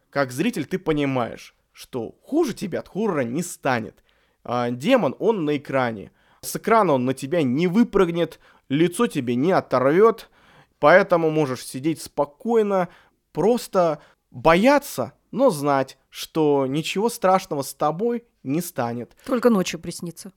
[0.09, 4.03] как зритель ты понимаешь, что хуже тебя от хоррора не станет.
[4.43, 6.11] А, демон, он на экране.
[6.41, 10.29] С экрана он на тебя не выпрыгнет, лицо тебе не оторвет,
[10.79, 12.89] Поэтому можешь сидеть спокойно,
[13.31, 19.15] просто бояться, но знать, что ничего страшного с тобой не станет.
[19.25, 20.31] Только ночью приснится.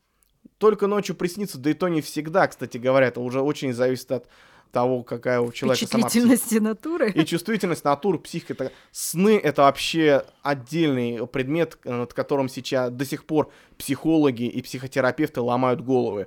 [0.58, 4.28] Только ночью приснится, да и то не всегда, кстати говоря, это уже очень зависит от
[4.70, 6.62] того, какая у человека сама психика.
[6.62, 7.10] натуры.
[7.10, 8.72] И чувствительность натуры, психика.
[8.92, 15.80] Сны— это вообще отдельный предмет, над которым сейчас до сих пор психологи и психотерапевты ломают
[15.80, 16.26] головы.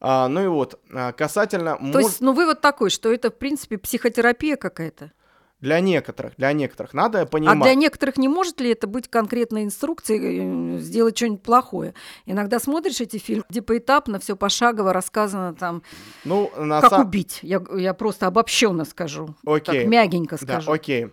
[0.00, 1.76] А, ну и вот, а, касательно...
[1.76, 2.02] То мож...
[2.02, 5.12] есть, ну вывод такой, что это, в принципе, психотерапия какая-то?
[5.60, 6.94] Для некоторых, для некоторых.
[6.94, 7.58] Надо понимать.
[7.58, 11.94] А для некоторых не может ли это быть конкретной инструкцией э, сделать что-нибудь плохое?
[12.26, 15.82] Иногда смотришь эти фильмы, где поэтапно, все пошагово рассказано там,
[16.24, 17.06] ну, на как сам...
[17.06, 17.40] убить.
[17.42, 19.34] Я, я просто обобщенно скажу.
[19.44, 19.80] Окей.
[19.80, 20.66] Так мягенько скажу.
[20.66, 21.08] Да, окей.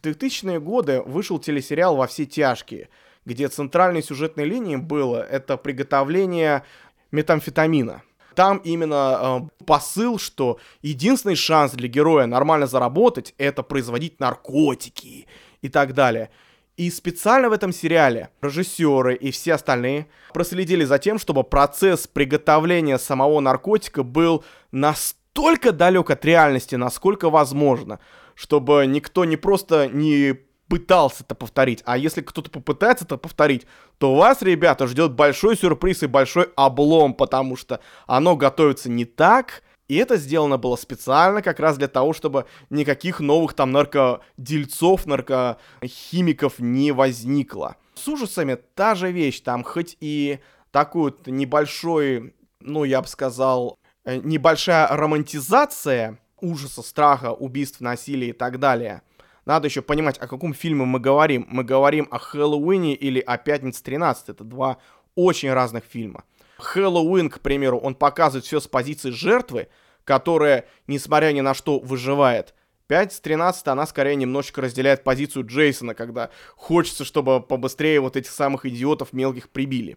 [0.00, 2.88] В 2000-е годы вышел телесериал «Во все тяжкие»,
[3.26, 6.64] где центральной сюжетной линией было это приготовление
[7.10, 8.02] метамфетамина.
[8.34, 15.26] Там именно э, посыл, что единственный шанс для героя нормально заработать это производить наркотики
[15.60, 16.30] и так далее.
[16.76, 22.98] И специально в этом сериале режиссеры и все остальные проследили за тем, чтобы процесс приготовления
[22.98, 28.00] самого наркотика был настолько далек от реальности, насколько возможно,
[28.34, 30.38] чтобы никто не просто не
[30.72, 31.82] пытался это повторить.
[31.84, 33.66] А если кто-то попытается это повторить,
[33.98, 39.62] то вас, ребята, ждет большой сюрприз и большой облом, потому что оно готовится не так,
[39.88, 46.58] и это сделано было специально как раз для того, чтобы никаких новых там наркодельцов, наркохимиков
[46.58, 47.76] не возникло.
[47.94, 50.38] С ужасами та же вещь, там хоть и
[50.70, 58.32] такой вот небольшой, ну я бы сказал, э, небольшая романтизация ужаса, страха, убийств, насилия и
[58.32, 59.02] так далее–
[59.44, 61.46] надо еще понимать, о каком фильме мы говорим.
[61.50, 64.30] Мы говорим о Хэллоуине или о Пятнице 13.
[64.30, 64.78] Это два
[65.14, 66.24] очень разных фильма.
[66.58, 69.68] Хэллоуин, к примеру, он показывает все с позиции жертвы,
[70.04, 72.54] которая, несмотря ни на что, выживает.
[72.86, 78.30] 5 с 13 она скорее немножечко разделяет позицию Джейсона, когда хочется, чтобы побыстрее вот этих
[78.30, 79.96] самых идиотов мелких прибили.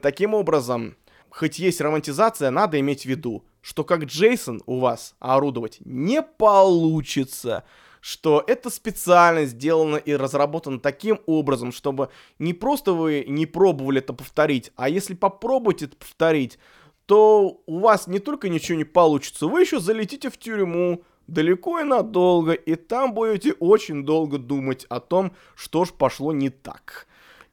[0.00, 0.96] Таким образом,
[1.30, 7.64] хоть есть романтизация, надо иметь в виду, что как Джейсон у вас орудовать не получится
[8.02, 12.08] что это специально сделано и разработано таким образом, чтобы
[12.40, 16.58] не просто вы не пробовали это повторить, а если попробуете это повторить,
[17.06, 21.84] то у вас не только ничего не получится, вы еще залетите в тюрьму далеко и
[21.84, 27.06] надолго, и там будете очень долго думать о том, что ж пошло не так.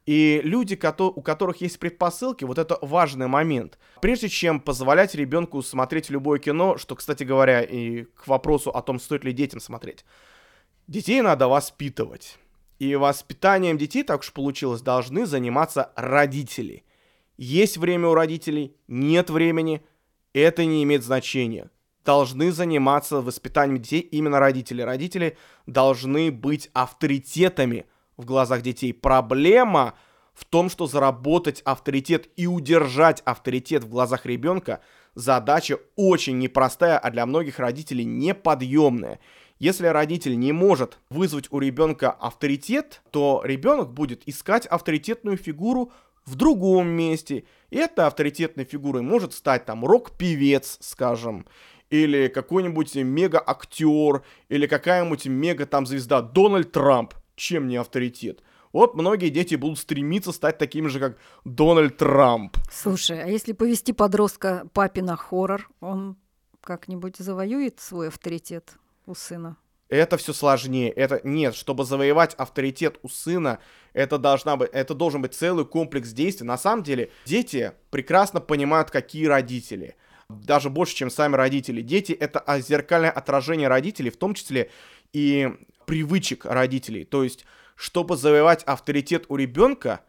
[0.04, 3.78] И люди, у которых есть предпосылки, вот это важный момент.
[4.00, 8.98] Прежде чем позволять ребенку смотреть любое кино, что, кстати говоря, и к вопросу о том,
[8.98, 10.04] стоит ли детям смотреть,
[10.90, 12.36] Детей надо воспитывать.
[12.80, 16.82] И воспитанием детей, так уж получилось, должны заниматься родители.
[17.36, 19.84] Есть время у родителей, нет времени,
[20.32, 21.70] это не имеет значения.
[22.04, 24.82] Должны заниматься воспитанием детей именно родители.
[24.82, 28.92] Родители должны быть авторитетами в глазах детей.
[28.92, 29.94] Проблема
[30.34, 34.80] в том, что заработать авторитет и удержать авторитет в глазах ребенка
[35.14, 39.20] задача очень непростая, а для многих родителей неподъемная.
[39.60, 45.92] Если родитель не может вызвать у ребенка авторитет, то ребенок будет искать авторитетную фигуру
[46.24, 47.44] в другом месте.
[47.68, 51.46] И этой авторитетной фигурой может стать там рок-певец, скажем,
[51.90, 57.12] или какой-нибудь мега-актер, или какая-нибудь мега там звезда Дональд Трамп.
[57.36, 58.42] Чем не авторитет?
[58.72, 62.56] Вот многие дети будут стремиться стать такими же, как Дональд Трамп.
[62.72, 66.16] Слушай, а если повести подростка папе на хоррор, он
[66.62, 68.79] как-нибудь завоюет свой авторитет?
[69.10, 69.56] У сына?
[69.88, 70.90] Это все сложнее.
[70.90, 73.58] Это нет, чтобы завоевать авторитет у сына,
[73.92, 76.46] это должна быть, это должен быть целый комплекс действий.
[76.46, 79.96] На самом деле, дети прекрасно понимают, какие родители.
[80.28, 81.82] Даже больше, чем сами родители.
[81.82, 84.70] Дети это зеркальное отражение родителей, в том числе
[85.12, 85.52] и
[85.86, 87.04] привычек родителей.
[87.04, 87.44] То есть,
[87.74, 90.02] чтобы завоевать авторитет у ребенка,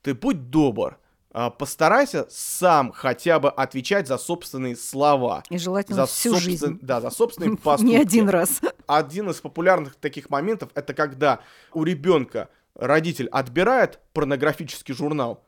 [0.00, 0.98] ты будь добр,
[1.32, 5.42] постарайся сам хотя бы отвечать за собственные слова.
[5.50, 6.50] И желательно за всю собствен...
[6.50, 6.78] жизнь.
[6.80, 7.90] Да, за собственные поступки.
[7.92, 8.60] Не один раз.
[8.86, 11.40] Один из популярных таких моментов это когда
[11.72, 15.46] у ребенка родитель отбирает порнографический журнал,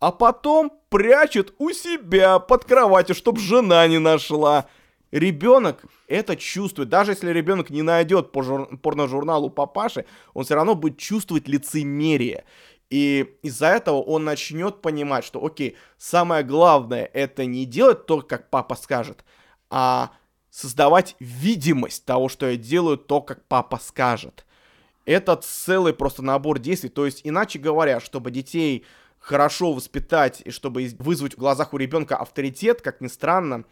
[0.00, 4.66] а потом прячет у себя под кроватью, чтобы жена не нашла.
[5.10, 6.88] ребенок это чувствует.
[6.88, 8.76] Даже если ребенок не найдет по жур...
[8.78, 12.44] порножурналу папаши, он все равно будет чувствовать лицемерие.
[12.90, 18.48] И из-за этого он начнет понимать, что, окей, самое главное это не делать то, как
[18.48, 19.24] папа скажет,
[19.68, 20.12] а
[20.50, 24.46] создавать видимость того, что я делаю то, как папа скажет.
[25.04, 26.88] Это целый просто набор действий.
[26.88, 28.84] То есть, иначе говоря, чтобы детей
[29.18, 33.64] хорошо воспитать и чтобы вызвать в глазах у ребенка авторитет, как ни странно,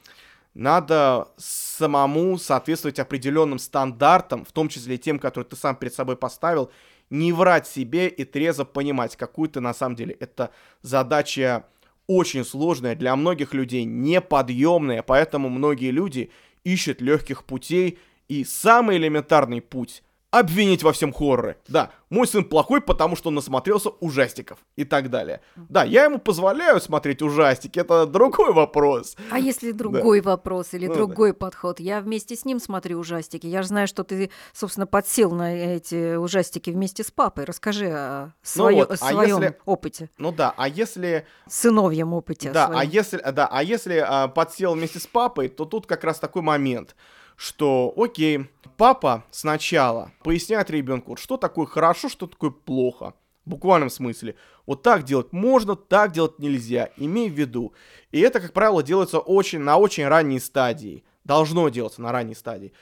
[0.54, 6.70] надо самому соответствовать определенным стандартам, в том числе тем, которые ты сам перед собой поставил,
[7.10, 10.16] не врать себе и трезво понимать, какую ты на самом деле.
[10.18, 10.50] Это
[10.82, 11.66] задача
[12.06, 16.30] очень сложная, для многих людей неподъемная, поэтому многие люди
[16.64, 20.02] ищут легких путей, и самый элементарный путь
[20.38, 21.56] обвинить во всем хорроры.
[21.68, 25.40] Да, мой сын плохой, потому что он насмотрелся ужастиков и так далее.
[25.56, 29.16] Да, я ему позволяю смотреть ужастики, это другой вопрос.
[29.30, 30.30] А если другой да.
[30.30, 31.38] вопрос или ну, другой да.
[31.38, 31.80] подход?
[31.80, 33.46] Я вместе с ним смотрю ужастики.
[33.46, 37.44] Я же знаю, что ты, собственно, подсел на эти ужастики вместе с папой.
[37.44, 39.58] Расскажи о, свое, ну вот, о своем а если...
[39.64, 40.10] опыте.
[40.18, 41.26] Ну да, а если...
[41.48, 42.52] Сыновьем опыте.
[42.52, 46.18] Да, а если, да, а если а, подсел вместе с папой, то тут как раз
[46.18, 46.94] такой момент–
[47.36, 53.14] что, окей, папа сначала поясняет ребенку, что такое хорошо, что такое плохо.
[53.44, 54.34] В буквальном смысле.
[54.66, 56.90] Вот так делать можно, так делать нельзя.
[56.96, 57.74] Имей в виду.
[58.10, 61.04] И это, как правило, делается очень, на очень ранней стадии.
[61.22, 62.72] Должно делаться на ранней стадии.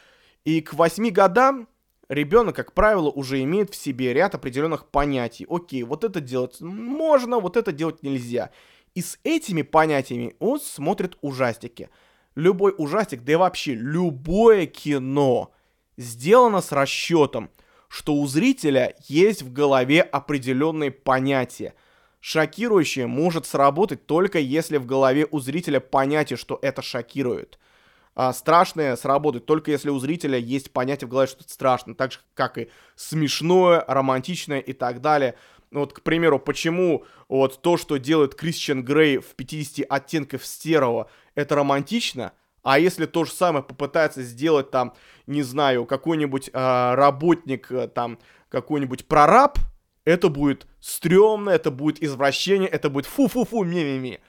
[0.44, 1.68] И к 8 годам
[2.08, 5.46] ребенок, как правило, уже имеет в себе ряд определенных понятий.
[5.50, 8.50] Окей, вот это делать можно, вот это делать нельзя.
[8.94, 11.90] И с этими понятиями он смотрит ужастики
[12.34, 15.52] любой ужастик, да и вообще любое кино
[15.96, 17.50] сделано с расчетом,
[17.88, 21.74] что у зрителя есть в голове определенные понятия.
[22.20, 27.58] Шокирующее может сработать только если в голове у зрителя понятие, что это шокирует.
[28.16, 31.94] А страшное сработает только если у зрителя есть понятие в голове, что это страшно.
[31.94, 35.34] Так же, как и смешное, романтичное и так далее.
[35.74, 41.10] Ну вот, к примеру, почему вот то, что делает Кристиан Грей в 50 оттенков серого,
[41.34, 42.30] это романтично,
[42.62, 44.94] а если то же самое попытается сделать там,
[45.26, 49.58] не знаю, какой-нибудь э, работник, э, там, какой-нибудь прораб,
[50.04, 54.20] это будет стрёмно, это будет извращение, это будет фу-фу-фу, ми-ми-ми.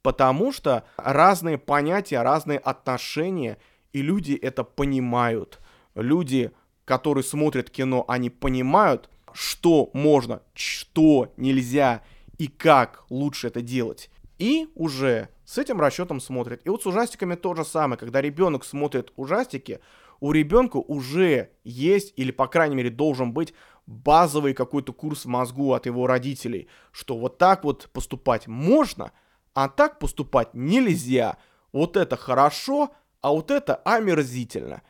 [0.00, 3.58] Потому что разные понятия, разные отношения,
[3.92, 5.60] и люди это понимают.
[5.94, 6.52] Люди,
[6.86, 12.02] которые смотрят кино, они понимают, что можно, что нельзя
[12.38, 14.10] и как лучше это делать.
[14.38, 16.62] И уже с этим расчетом смотрят.
[16.64, 17.98] И вот с ужастиками то же самое.
[17.98, 19.80] Когда ребенок смотрит ужастики,
[20.20, 23.52] у ребенка уже есть, или по крайней мере должен быть,
[23.86, 29.12] базовый какой-то курс в мозгу от его родителей, что вот так вот поступать можно,
[29.52, 31.36] а так поступать нельзя.
[31.72, 34.80] Вот это хорошо, а вот это омерзительно.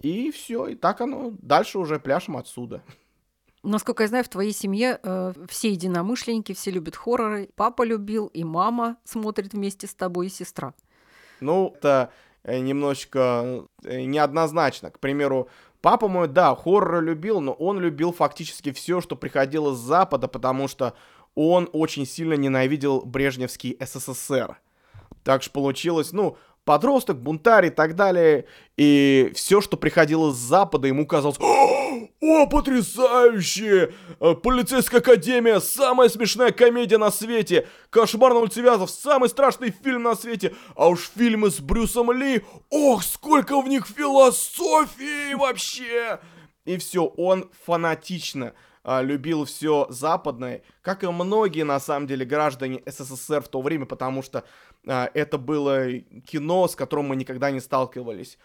[0.00, 2.84] И все, и так оно дальше уже пляшем отсюда.
[3.62, 7.48] Насколько я знаю, в твоей семье э, все единомышленники, все любят хорроры.
[7.56, 10.74] Папа любил, и мама смотрит вместе с тобой, и сестра.
[11.40, 12.12] Ну, это
[12.44, 14.90] э, немножечко э, неоднозначно.
[14.90, 15.48] К примеру,
[15.80, 20.68] папа мой, да, хорроры любил, но он любил фактически все, что приходило с Запада, потому
[20.68, 20.94] что
[21.34, 24.58] он очень сильно ненавидел Брежневский СССР.
[25.24, 28.46] Так что получилось, ну, подросток, бунтарь и так далее.
[28.76, 31.38] И все, что приходило с Запада, ему казалось...
[32.20, 33.94] О, потрясающе!
[34.20, 37.68] Э, Полицейская академия, самая смешная комедия на свете.
[37.90, 40.54] Кошмар на улице Вязов, самый страшный фильм на свете.
[40.74, 46.18] А уж фильмы с Брюсом Ли, ох, сколько в них философии вообще!
[46.64, 48.52] И все, он фанатично
[48.84, 53.84] а, любил все западное, как и многие, на самом деле, граждане СССР в то время,
[53.84, 54.44] потому что
[54.84, 55.92] это было
[56.26, 58.38] кино, с которым мы никогда не сталкивались.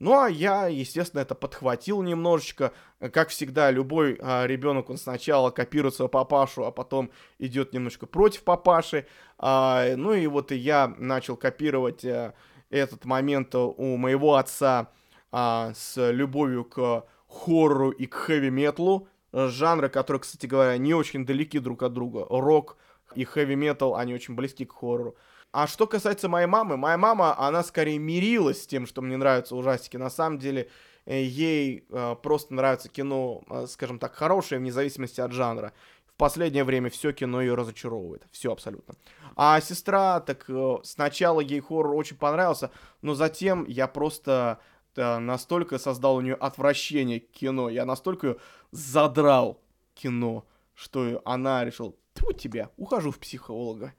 [0.00, 2.72] Ну а я, естественно, это подхватил немножечко.
[3.12, 8.42] Как всегда, любой а, ребенок, он сначала копирует своего папашу, а потом идет немножко против
[8.42, 9.06] папаши.
[9.38, 12.32] А, ну и вот и я начал копировать а,
[12.70, 14.90] этот момент у моего отца
[15.32, 19.06] а, с любовью к хоррору и к хэви-металу.
[19.32, 22.26] Жанры, которые, кстати говоря, не очень далеки друг от друга.
[22.30, 22.78] Рок
[23.14, 25.14] и хэви-метал, они очень близки к хоррору.
[25.52, 29.56] А что касается моей мамы, моя мама, она скорее мирилась с тем, что мне нравятся
[29.56, 29.96] ужастики.
[29.96, 30.68] На самом деле,
[31.06, 35.72] э, ей э, просто нравится кино, э, скажем так, хорошее, вне зависимости от жанра.
[36.06, 38.26] В последнее время все кино ее разочаровывает.
[38.30, 38.94] Все абсолютно.
[39.34, 42.70] А сестра, так э, сначала ей хоррор очень понравился,
[43.02, 44.60] но затем я просто
[44.94, 48.36] э, настолько создал у нее отвращение к кино, я настолько ее
[48.70, 49.60] задрал
[49.94, 53.94] кино, что она решила, тьфу тебя, ухожу в психолога.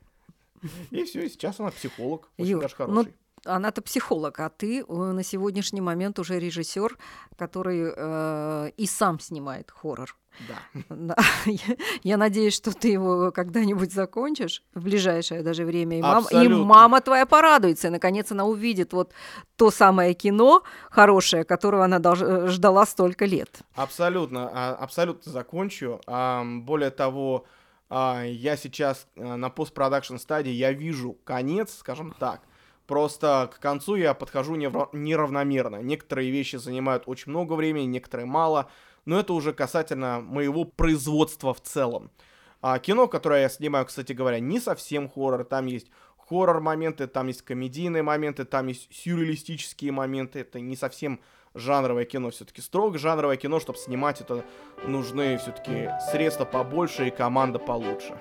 [0.92, 3.16] И все, сейчас она психолог, очень Юр, даже ну, хороший.
[3.46, 6.98] она-то психолог, а ты э, на сегодняшний момент уже режиссер,
[7.38, 10.16] который э, и сам снимает хоррор.
[10.90, 11.16] Да.
[11.46, 16.00] Я, я надеюсь, что ты его когда-нибудь закончишь в ближайшее даже время.
[16.00, 17.88] И, мам, и мама твоя порадуется.
[17.88, 19.12] И, наконец, она увидит вот
[19.56, 23.60] то самое кино хорошее, которого она долж, э, ждала столько лет.
[23.76, 24.50] Абсолютно.
[24.54, 26.00] А, абсолютно закончу.
[26.08, 27.46] Более того,
[28.26, 32.42] я сейчас э, на постпродакшн стадии, я вижу конец, скажем так.
[32.88, 35.82] Просто к концу я подхожу неравномерно.
[35.82, 38.70] Некоторые вещи занимают очень много времени, некоторые мало.
[39.06, 42.12] Но это уже касательно моего производства в целом.
[42.62, 45.44] А кино, которое я снимаю, кстати говоря, не совсем хоррор.
[45.44, 50.40] Там есть хоррор-моменты, там есть комедийные моменты, там есть сюрреалистические моменты.
[50.40, 51.20] Это не совсем
[51.54, 52.30] жанровое кино.
[52.30, 54.44] Все-таки строго жанровое кино, чтобы снимать это,
[54.86, 58.20] нужны все-таки средства побольше и команда получше.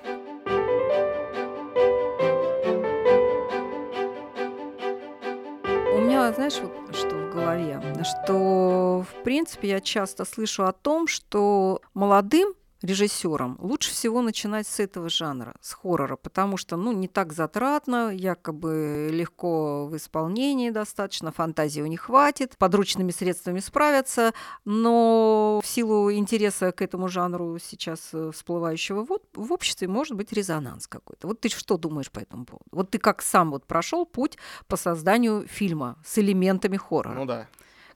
[5.93, 11.07] У меня, знаешь, вот что в голове, что, в принципе, я часто слышу о том,
[11.07, 17.07] что молодым режиссером, лучше всего начинать с этого жанра, с хоррора, потому что, ну, не
[17.07, 24.33] так затратно, якобы легко в исполнении достаточно, фантазии у них хватит, подручными средствами справятся,
[24.65, 30.33] но в силу интереса к этому жанру сейчас э, всплывающего в, в обществе может быть
[30.33, 31.27] резонанс какой-то.
[31.27, 32.65] Вот ты что думаешь по этому поводу?
[32.71, 37.15] Вот ты как сам вот прошел путь по созданию фильма с элементами хоррора.
[37.15, 37.47] Ну да.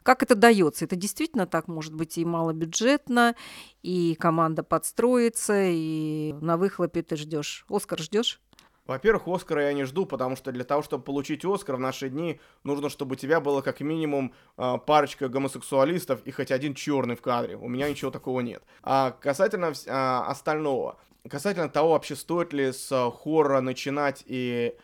[0.05, 0.85] Как это дается?
[0.85, 3.35] Это действительно так может быть и малобюджетно,
[3.81, 7.65] и команда подстроится, и на выхлопе ты ждешь.
[7.69, 8.39] Оскар ждешь?
[8.85, 12.39] Во-первых, Оскара я не жду, потому что для того, чтобы получить Оскар в наши дни,
[12.63, 17.23] нужно, чтобы у тебя было как минимум э, парочка гомосексуалистов и хоть один черный в
[17.23, 17.57] кадре.
[17.57, 18.61] У меня ничего такого нет.
[18.83, 24.75] А касательно э, остального, касательно того, вообще стоит ли с э, хоррора начинать и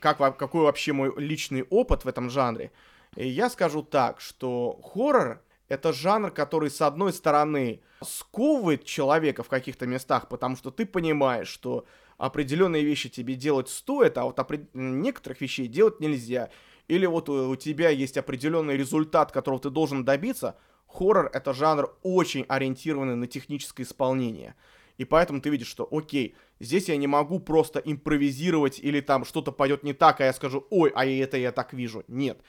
[0.00, 2.72] как, какой вообще мой личный опыт в этом жанре,
[3.16, 9.86] я скажу так, что хоррор это жанр, который, с одной стороны, сковывает человека в каких-то
[9.86, 11.86] местах, потому что ты понимаешь, что
[12.18, 14.66] определенные вещи тебе делать стоит, а вот опри...
[14.74, 16.50] некоторых вещей делать нельзя.
[16.88, 20.56] Или вот у, у тебя есть определенный результат, которого ты должен добиться.
[20.88, 24.56] Хоррор— это жанр очень ориентированный на техническое исполнение.
[24.98, 29.52] И поэтому ты видишь, что окей, здесь я не могу просто импровизировать или там что-то
[29.52, 32.02] пойдет не так, а я скажу, ой, а это я так вижу.
[32.08, 32.40] Нет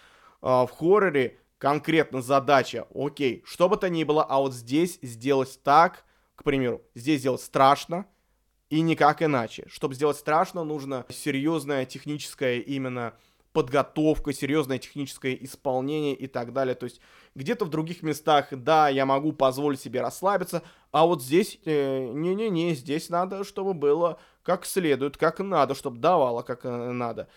[0.42, 6.06] в хорроре конкретно задача, окей, что бы то ни было, а вот здесь сделать так,
[6.36, 8.06] к примеру, здесь сделать страшно,
[8.72, 9.66] и никак иначе.
[9.70, 13.14] Чтобы сделать страшно, нужно серьезная техническая именно
[13.54, 16.74] подготовка, серьезное техническое исполнение и так далее.
[16.74, 17.02] То есть
[17.36, 22.74] где-то в других местах, да, я могу позволить себе расслабиться, а вот здесь, э, не-не-не,
[22.74, 27.28] здесь надо, чтобы было как следует, как надо, чтобы давало как э, надо.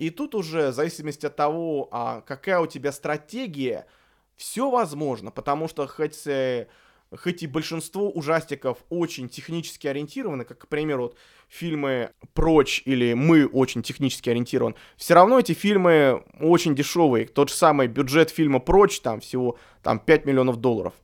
[0.00, 3.86] И тут уже, в зависимости от того, а, какая у тебя стратегия,
[4.34, 6.68] все возможно, потому что хоть, э,
[7.14, 11.16] хоть и большинство ужастиков очень технически ориентированы, как, к примеру, вот,
[11.50, 17.26] фильмы «Прочь» или «Мы» очень технически ориентирован, все равно эти фильмы очень дешевые.
[17.26, 20.94] Тот же самый бюджет фильма «Прочь» там всего там 5 миллионов долларов.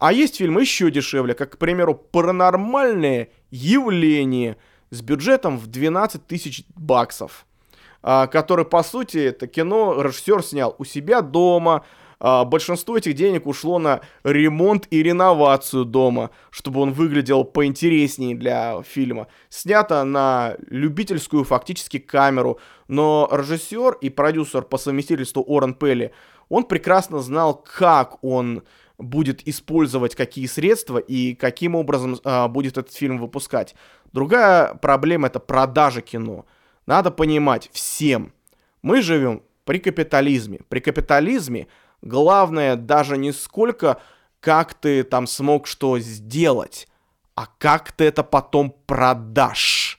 [0.00, 4.56] А есть фильмы еще дешевле, как, к примеру, «Паранормальное явление»
[4.90, 7.46] с бюджетом в 12 тысяч баксов.
[8.06, 11.86] А, который, по сути, это кино режиссер снял у себя дома.
[12.20, 18.82] А, большинство этих денег ушло на ремонт и реновацию дома, чтобы он выглядел поинтереснее для
[18.82, 19.28] фильма.
[19.48, 26.12] Снято на любительскую фактически камеру, но режиссер и продюсер по совместительству Орен Пелли,
[26.50, 28.64] он прекрасно знал, как он
[28.98, 33.74] будет использовать какие средства и каким образом э, будет этот фильм выпускать.
[34.12, 36.44] Другая проблема это продажа кино.
[36.86, 38.32] Надо понимать всем,
[38.82, 40.60] мы живем при капитализме.
[40.68, 41.68] При капитализме
[42.02, 44.00] главное даже не сколько,
[44.40, 46.86] как ты там смог что сделать,
[47.34, 49.98] а как ты это потом продашь.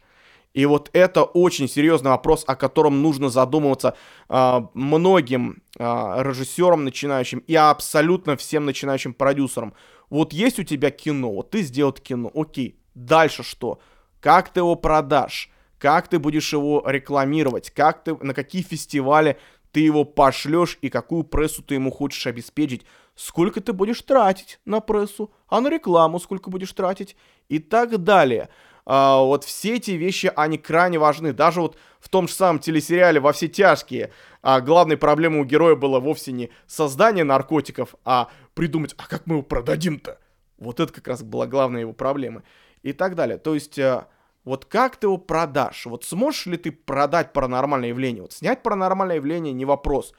[0.54, 3.98] И вот это очень серьезный вопрос, о котором нужно задумываться
[4.30, 9.74] э, многим э, режиссерам начинающим и абсолютно всем начинающим продюсерам.
[10.10, 13.80] Вот есть у тебя кино, вот ты сделал кино, окей, дальше что?
[14.22, 15.50] Как ты его продашь?
[15.78, 19.38] Как ты будешь его рекламировать, как ты, на какие фестивали
[19.72, 24.80] ты его пошлешь и какую прессу ты ему хочешь обеспечить, сколько ты будешь тратить на
[24.80, 27.18] прессу, а на рекламу сколько будешь тратить
[27.50, 28.50] и так далее.
[28.86, 31.34] А, вот все эти вещи, они крайне важны.
[31.34, 34.12] Даже вот в том же самом телесериале «Во все тяжкие»
[34.42, 39.36] а, главной проблемой у героя было вовсе не создание наркотиков, а придумать, а как мы
[39.36, 40.20] его продадим-то?
[40.58, 42.44] Вот это как раз была главная его проблема.
[42.84, 43.38] И так далее.
[43.38, 44.08] То есть а,
[44.46, 45.88] вот как ты его продашь?
[45.88, 48.22] Вот сможешь ли ты продать паранормальное явление?
[48.22, 50.14] Вот снять паранормальное явление не вопрос.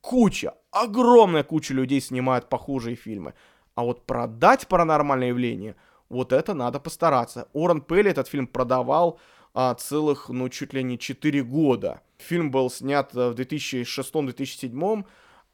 [0.00, 3.34] Куча, огромная куча людей снимают похожие фильмы.
[3.76, 5.76] А вот продать паранормальное явление,
[6.08, 7.48] вот это надо постараться.
[7.52, 9.20] Орен Пелли этот фильм продавал
[9.54, 12.00] а, целых, ну, чуть ли не 4 года.
[12.18, 15.04] Фильм был снят э, в 2006-2007,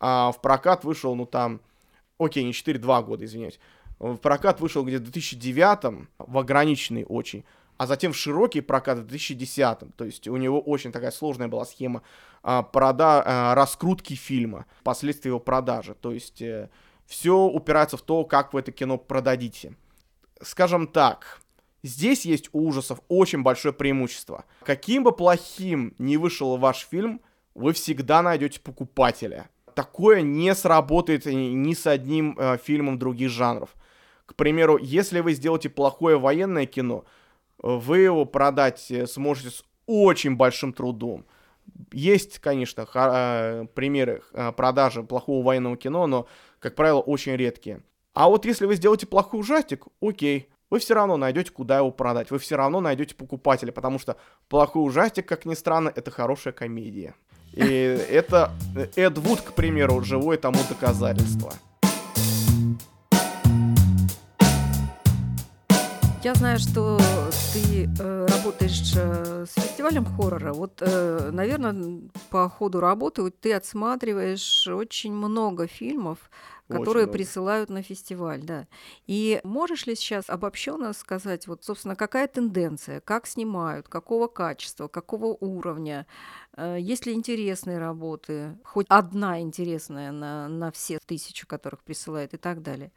[0.00, 1.60] а в прокат вышел, ну, там,
[2.18, 3.60] окей, не 4, 2 года, извиняюсь.
[3.98, 7.44] В прокат вышел где-то в 2009, в ограниченный очень
[7.76, 11.64] а затем в широкий прокат в 2010 То есть у него очень такая сложная была
[11.64, 12.02] схема
[12.42, 15.94] а, прода а, раскрутки фильма, последствия его продажи.
[15.94, 16.70] То есть э,
[17.06, 19.74] все упирается в то, как вы это кино продадите.
[20.40, 21.40] Скажем так,
[21.82, 24.44] здесь есть у ужасов очень большое преимущество.
[24.62, 27.20] Каким бы плохим ни вышел ваш фильм,
[27.54, 29.48] вы всегда найдете покупателя.
[29.74, 33.74] Такое не сработает ни с одним э, фильмом других жанров.
[34.26, 37.04] К примеру, если вы сделаете плохое военное кино,
[37.64, 41.24] вы его продать э, сможете с очень большим трудом.
[41.92, 46.26] Есть, конечно, э, примеры э, продажи плохого военного кино, но,
[46.58, 47.80] как правило, очень редкие.
[48.12, 52.30] А вот если вы сделаете плохой ужастик, окей, вы все равно найдете, куда его продать.
[52.30, 54.16] Вы все равно найдете покупателя, потому что
[54.48, 57.14] плохой ужастик, как ни странно, это хорошая комедия.
[57.52, 58.52] И это
[58.94, 61.54] Эд Вуд, к примеру, живое тому доказательство.
[66.24, 66.98] Я знаю, что
[67.52, 70.54] ты э, работаешь э, с фестивалем хоррора.
[70.54, 72.00] Вот, э, наверное,
[72.30, 76.30] по ходу работы вот, ты отсматриваешь очень много фильмов,
[76.68, 77.18] которые много.
[77.18, 78.66] присылают на фестиваль, да.
[79.06, 85.36] И можешь ли сейчас обобщенно сказать, вот, собственно, какая тенденция, как снимают, какого качества, какого
[85.38, 86.06] уровня,
[86.56, 92.62] есть ли интересные работы, хоть одна интересная на, на все тысячу, которых присылают и так
[92.62, 92.92] далее.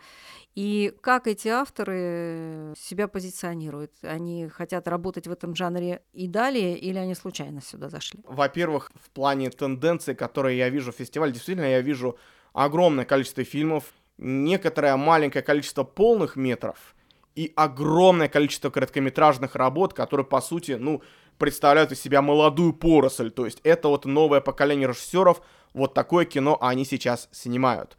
[0.56, 3.92] И как эти авторы себя позиционируют?
[4.02, 8.22] Они хотят работать в этом жанре и далее, или они случайно сюда зашли?
[8.24, 12.18] Во-первых, в плане тенденций, которые я вижу в фестивале, действительно я вижу
[12.54, 16.96] огромное количество фильмов, некоторое маленькое количество полных метров
[17.36, 21.04] и огромное количество короткометражных работ, которые, по сути, ну,
[21.38, 23.32] представляют из себя молодую поросль.
[23.32, 25.42] То есть это вот новое поколение режиссеров,
[25.74, 27.98] вот такое кино они сейчас снимают.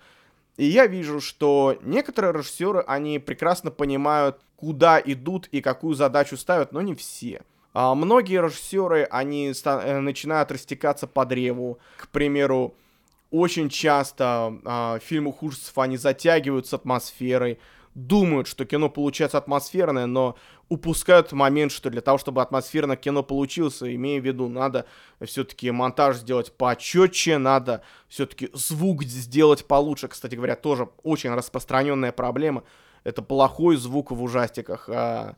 [0.56, 6.72] И я вижу, что некоторые режиссеры, они прекрасно понимают, куда идут и какую задачу ставят,
[6.72, 7.42] но не все.
[7.74, 11.78] А многие режиссеры, они э, начинают растекаться по древу.
[11.96, 12.74] К примеру,
[13.30, 17.58] очень часто а, фильмы ужасов, они затягивают атмосферой,
[17.94, 20.36] думают, что кино получается атмосферное, но
[20.68, 24.86] упускают момент, что для того, чтобы атмосферное кино получилось, имея в виду, надо
[25.22, 30.08] все-таки монтаж сделать почетче, надо все-таки звук сделать получше.
[30.08, 32.64] Кстати говоря, тоже очень распространенная проблема.
[33.04, 34.88] Это плохой звук в ужастиках.
[34.88, 35.36] А,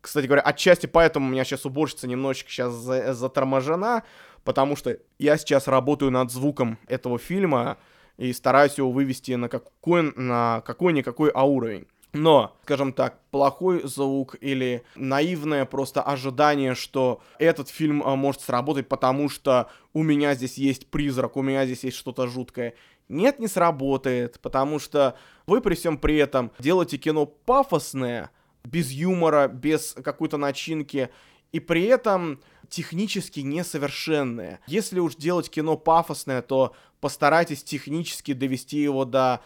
[0.00, 4.02] кстати говоря, отчасти поэтому у меня сейчас уборщица немножечко сейчас заторможена,
[4.42, 7.78] потому что я сейчас работаю над звуком этого фильма
[8.16, 11.86] и стараюсь его вывести на какой, на какой-никакой уровень.
[12.12, 18.86] Но, скажем так, плохой звук или наивное просто ожидание, что этот фильм а, может сработать,
[18.88, 22.74] потому что у меня здесь есть призрак, у меня здесь есть что-то жуткое.
[23.08, 28.30] Нет, не сработает, потому что вы при всем при этом делаете кино пафосное,
[28.64, 31.08] без юмора, без какой-то начинки,
[31.50, 34.60] и при этом технически несовершенное.
[34.66, 39.40] Если уж делать кино пафосное, то постарайтесь технически довести его до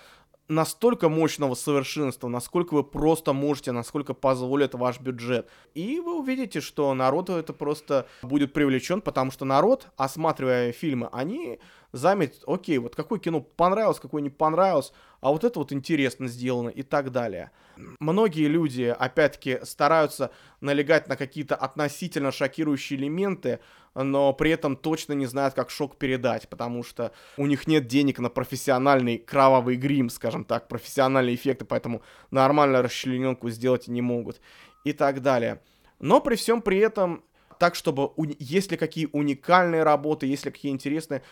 [0.48, 5.48] настолько мощного совершенства, насколько вы просто можете, насколько позволит ваш бюджет.
[5.74, 11.58] И вы увидите, что народ это просто будет привлечен, потому что народ, осматривая фильмы, они
[11.92, 16.68] заметят, окей, вот какое кино понравилось, какое не понравилось, а вот это вот интересно сделано
[16.68, 17.50] и так далее.
[18.00, 20.30] Многие люди, опять-таки, стараются
[20.60, 23.60] налегать на какие-то относительно шокирующие элементы,
[24.04, 28.18] но при этом точно не знают, как шок передать, потому что у них нет денег
[28.18, 34.40] на профессиональный кровавый грим, скажем так, профессиональные эффекты, поэтому нормально расчлененку сделать не могут
[34.84, 35.62] и так далее.
[35.98, 37.24] Но при всем при этом
[37.58, 41.22] так, чтобы если какие уникальные работы, если какие интересные,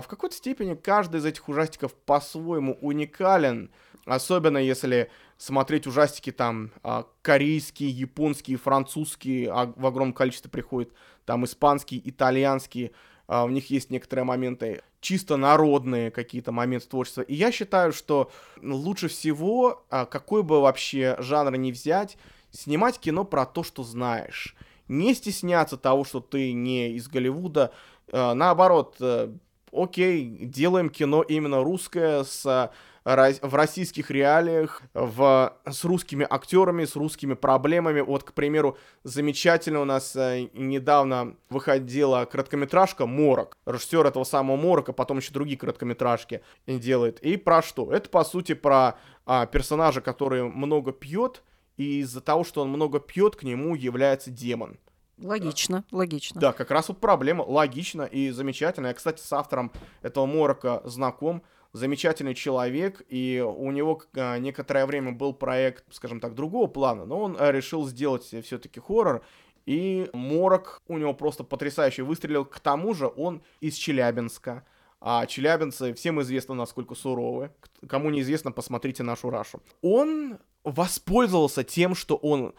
[0.00, 3.70] в какой-то степени каждый из этих ужастиков по-своему уникален,
[4.06, 10.92] особенно если смотреть ужастики там а, корейские, японские, французские, а в огромном количестве приходят,
[11.24, 12.92] там испанские, итальянские,
[13.26, 17.22] в них есть некоторые моменты чисто народные какие-то моменты творчества.
[17.22, 22.18] И я считаю, что лучше всего, какой бы вообще жанр ни взять,
[22.50, 24.56] снимать кино про то, что знаешь.
[24.88, 27.72] Не стесняться того, что ты не из Голливуда.
[28.10, 29.32] Наоборот, э,
[29.72, 32.70] окей, делаем кино именно русское с
[33.04, 38.00] в российских реалиях, в, с русскими актерами, с русскими проблемами.
[38.00, 43.56] Вот, к примеру, замечательно у нас э, недавно выходила короткометражка «Морок».
[43.64, 47.20] Режиссер этого самого «Морока», потом еще другие короткометражки делает.
[47.20, 47.90] И про что?
[47.90, 51.42] Это, по сути, про а, персонажа, который много пьет,
[51.78, 54.78] и из-за того, что он много пьет, к нему является демон.
[55.22, 56.40] Логично, логично.
[56.40, 57.42] Да, как раз вот проблема.
[57.42, 58.88] Логично и замечательно.
[58.88, 61.42] Я, кстати, с автором этого Морока знаком.
[61.72, 67.20] Замечательный человек, и у него а, некоторое время был проект, скажем так, другого плана, но
[67.20, 69.22] он а, решил сделать все-таки хоррор,
[69.66, 72.44] и Морок у него просто потрясающе выстрелил.
[72.44, 74.64] К тому же он из Челябинска.
[75.00, 77.52] А челябинцы всем известно, насколько суровы.
[77.88, 79.62] Кому неизвестно, посмотрите нашу Рашу.
[79.80, 82.54] Он воспользовался тем, что он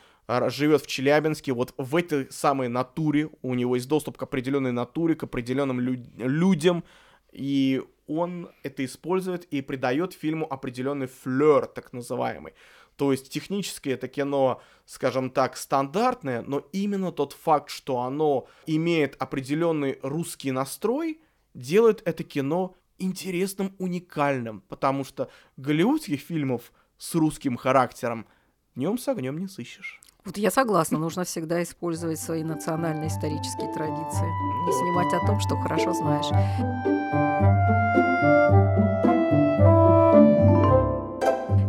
[0.49, 5.15] живет в Челябинске, вот в этой самой натуре, у него есть доступ к определенной натуре,
[5.15, 6.83] к определенным лю- людям,
[7.31, 12.53] и он это использует и придает фильму определенный флер, так называемый.
[12.97, 19.15] То есть технически это кино, скажем так, стандартное, но именно тот факт, что оно имеет
[19.19, 21.21] определенный русский настрой,
[21.53, 28.27] делает это кино интересным, уникальным, потому что голливудских фильмов с русским характером
[28.75, 30.00] днем с огнем не сыщешь.
[30.23, 34.27] Вот я согласна, нужно всегда использовать свои национальные исторические традиции,
[34.65, 36.27] не снимать о том, что хорошо знаешь.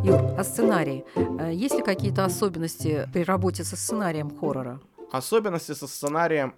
[0.04, 1.06] Юр, а сценарий?
[1.14, 4.80] Э, есть ли какие-то особенности при работе со сценарием хоррора?
[5.10, 6.54] Особенности со сценарием...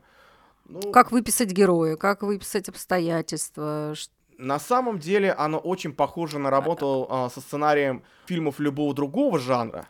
[0.64, 3.94] Ну, как выписать героя, как выписать обстоятельства?
[4.36, 9.86] На самом деле оно очень похоже на работу а, со сценарием фильмов любого другого жанра.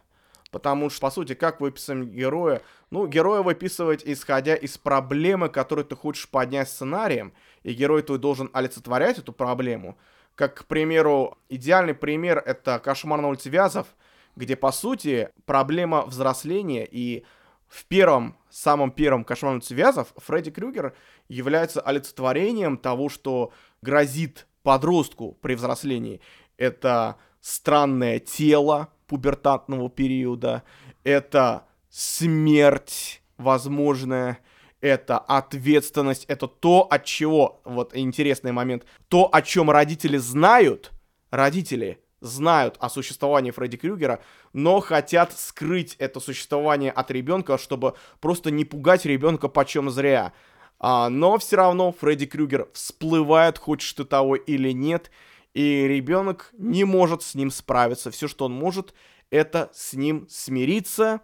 [0.54, 2.62] Потому что, по сути, как выписываем героя?
[2.92, 7.32] Ну, героя выписывать, исходя из проблемы, которую ты хочешь поднять сценарием,
[7.64, 9.98] и герой твой должен олицетворять эту проблему.
[10.36, 13.88] Как, к примеру, идеальный пример— это «Кошмар на улице Вязов»,
[14.36, 17.24] где, по сути, проблема взросления и
[17.66, 20.94] в первом, самом первом «Кошмар на улице Вязов» Фредди Крюгер
[21.26, 23.52] является олицетворением того, что
[23.82, 26.20] грозит подростку при взрослении.
[26.58, 30.62] Это странное тело, пубертатного периода,
[31.02, 34.38] это смерть возможная,
[34.80, 40.92] это ответственность, это то, от чего, вот интересный момент, то, о чем родители знают,
[41.30, 44.20] родители знают о существовании Фредди Крюгера,
[44.52, 50.32] но хотят скрыть это существование от ребенка, чтобы просто не пугать ребенка почем зря.
[50.78, 55.10] А, но все равно Фредди Крюгер всплывает, хочешь ты того или нет,
[55.54, 58.10] и ребенок не может с ним справиться.
[58.10, 58.92] Все, что он может,
[59.30, 61.20] это с ним смириться.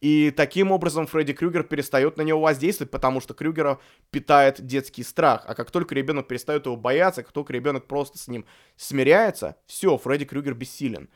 [0.00, 5.44] И таким образом Фредди Крюгер перестает на него воздействовать, потому что Крюгера питает детский страх.
[5.46, 8.44] А как только ребенок перестает его бояться, как только ребенок просто с ним
[8.76, 11.08] смиряется, все, Фредди Крюгер бессилен.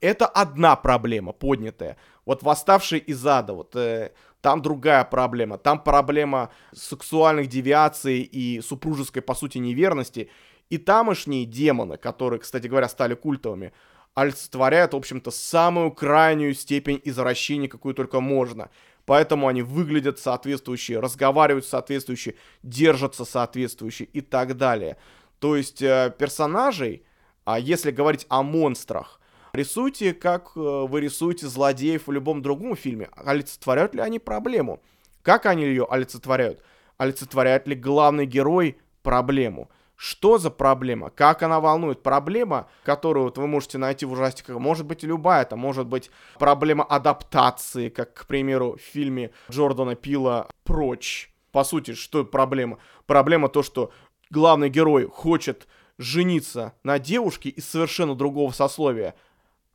[0.00, 1.96] Это одна проблема поднятая.
[2.24, 4.12] Вот восставший из ада, вот э,
[4.42, 5.58] там другая проблема.
[5.58, 10.30] Там проблема сексуальных девиаций и супружеской, по сути, неверности.
[10.70, 13.72] И тамошние демоны, которые, кстати говоря, стали культовыми,
[14.14, 18.70] олицетворяют, в общем-то, самую крайнюю степень извращения, какую только можно.
[19.04, 24.96] Поэтому они выглядят соответствующие, разговаривают соответствующие, держатся соответствующие и так далее.
[25.38, 27.04] То есть э, персонажей,
[27.44, 29.20] а если говорить о монстрах,
[29.52, 33.10] рисуйте, как э, вы рисуете злодеев в любом другом фильме.
[33.14, 34.82] Олицетворяют ли они проблему?
[35.22, 36.62] Как они ее олицетворяют?
[36.96, 39.70] Олицетворяет ли главный герой проблему?
[39.96, 41.08] Что за проблема?
[41.08, 42.02] Как она волнует?
[42.02, 45.42] Проблема, которую вот вы можете найти в ужастиках, может быть любая.
[45.42, 51.32] Это может быть проблема адаптации, как, к примеру, в фильме Джордана Пила «Прочь».
[51.50, 52.78] По сути, что проблема?
[53.06, 53.90] Проблема то, что
[54.28, 55.66] главный герой хочет
[55.96, 59.14] жениться на девушке из совершенно другого сословия,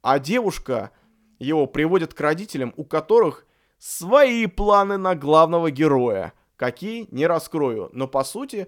[0.04, 0.92] а девушка
[1.40, 3.48] его приводит к родителям, у которых
[3.80, 6.34] свои планы на главного героя.
[6.56, 7.90] Какие, не раскрою.
[7.92, 8.68] Но по сути,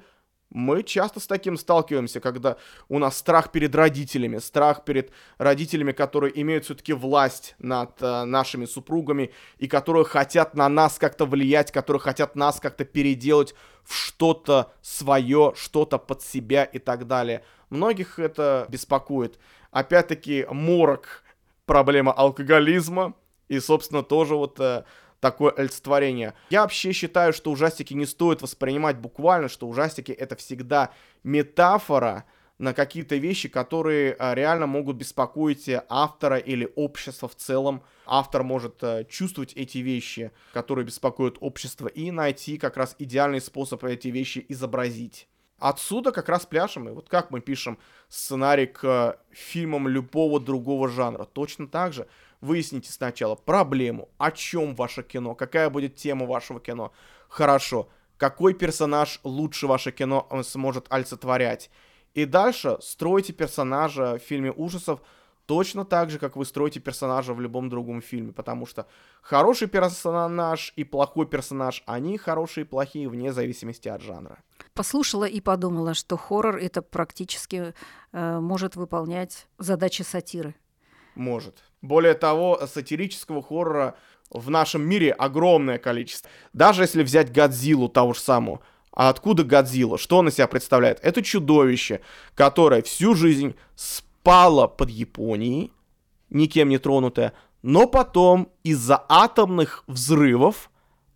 [0.54, 6.40] мы часто с таким сталкиваемся, когда у нас страх перед родителями, страх перед родителями, которые
[6.42, 12.00] имеют все-таки власть над э, нашими супругами и которые хотят на нас как-то влиять, которые
[12.00, 17.44] хотят нас как-то переделать в что-то свое, что-то под себя и так далее.
[17.72, 19.40] Многих это беспокоит.
[19.72, 21.24] Опять-таки, морок,
[21.66, 23.16] проблема алкоголизма
[23.48, 24.84] и, собственно, тоже вот э,
[25.24, 26.34] такое олицетворение.
[26.50, 30.92] Я вообще считаю, что ужастики не стоит воспринимать буквально, что ужастики это всегда
[31.24, 32.26] метафора
[32.58, 37.84] на какие-то вещи, которые а, реально могут беспокоить автора или общество в целом.
[38.06, 43.82] Автор может а, чувствовать эти вещи, которые беспокоят общество, и найти как раз идеальный способ
[43.86, 45.30] эти вещи изобразить.
[45.58, 46.90] Отсюда как раз пляшем.
[46.90, 47.78] И вот как мы пишем
[48.10, 51.24] сценарий к э, фильмам любого другого жанра.
[51.24, 52.10] Точно так же
[52.44, 56.92] выясните сначала проблему, о чем ваше кино, какая будет тема вашего кино.
[57.30, 61.72] Хорошо, какой персонаж лучше ваше кино сможет олицетворять.
[62.14, 65.00] И дальше стройте персонажа в фильме ужасов
[65.46, 68.88] точно так же, как вы строите персонажа в любом другом фильме, потому что
[69.22, 74.38] хороший персонаж и плохой персонаж, они хорошие и плохие вне зависимости от жанра
[74.74, 77.74] послушала и подумала, что хоррор это практически
[78.12, 80.56] э, может выполнять задачи сатиры.
[81.16, 81.64] Может.
[81.82, 83.96] Более того, сатирического хоррора
[84.30, 86.30] в нашем мире огромное количество.
[86.54, 88.62] Даже если взять Годзиллу того же самого,
[88.92, 89.98] а откуда Годзилла?
[89.98, 91.00] Что он из себя представляет?
[91.02, 92.02] Это чудовище,
[92.36, 95.72] которое всю жизнь спало под Японией,
[96.30, 100.70] никем не тронутое, но потом из-за атомных взрывов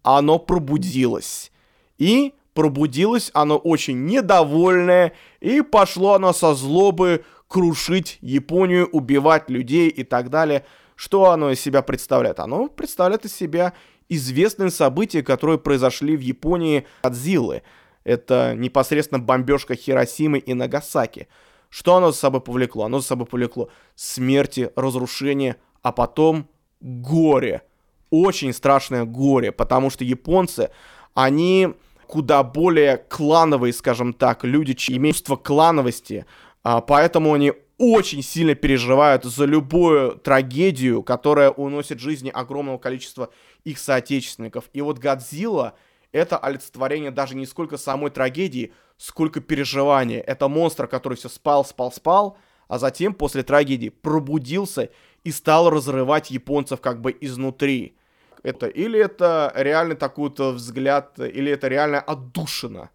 [0.03, 1.51] оно пробудилось.
[1.97, 10.03] И Пробудилось оно очень недовольное, и пошло оно со злобы крушить Японию, убивать людей и
[10.03, 10.65] так далее.
[10.95, 12.39] Что оно из себя представляет?
[12.39, 13.73] Оно представляет из себя
[14.09, 17.63] известные события, которые произошли в Японии от Зилы.
[18.03, 21.27] Это непосредственно бомбежка Хиросимы и Нагасаки.
[21.69, 22.85] Что оно за собой повлекло?
[22.85, 27.63] Оно за собой повлекло смерти, разрушение, а потом горе.
[28.09, 30.69] Очень страшное горе, потому что японцы,
[31.13, 31.73] они
[32.07, 36.25] куда более клановые, скажем так, люди, чьи имеют чувство клановости,
[36.69, 43.29] а, поэтому они очень сильно переживают за любую трагедию, которая уносит жизни огромного количества
[43.63, 44.65] их соотечественников.
[44.73, 45.75] И вот Годзилла—
[46.11, 50.19] это олицетворение даже не сколько самой трагедии, сколько переживания.
[50.19, 52.37] Это монстр, который все спал, спал, спал,
[52.67, 54.89] а затем после трагедии пробудился
[55.23, 57.95] и стал разрывать японцев как бы изнутри
[58.43, 62.89] это или это реально такой-то взгляд, или это реально отдушина.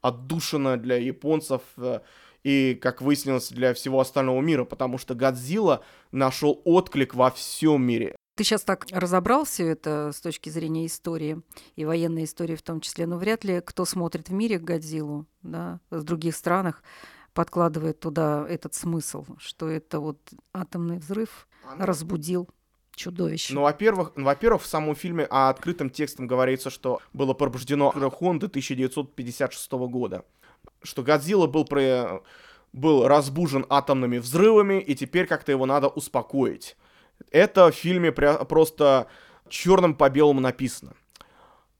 [0.00, 2.00] Отдушина для японцев э,
[2.48, 8.16] и, как выяснилось, для всего остального мира, потому что Годзилла нашел отклик во всем мире.
[8.36, 11.42] Ты сейчас так разобрал все это с точки зрения истории
[11.76, 15.80] и военной истории в том числе, но вряд ли кто смотрит в мире Годзиллу, да,
[15.90, 16.82] в других странах,
[17.34, 20.18] подкладывает туда этот смысл, что это вот
[20.54, 21.84] атомный взрыв Она...
[21.84, 22.48] разбудил
[22.94, 23.52] чудовище.
[23.52, 28.46] Ну, во-первых, ну, во-первых, в самом фильме а открытым текстом говорится, что было пробуждено Хонды
[28.46, 30.24] 1956 года.
[30.82, 32.22] Что Годзилла был, про...
[32.72, 36.76] был разбужен атомными взрывами, и теперь как-то его надо успокоить.
[37.30, 39.08] Это в фильме пря- просто
[39.48, 40.94] черным по белому написано.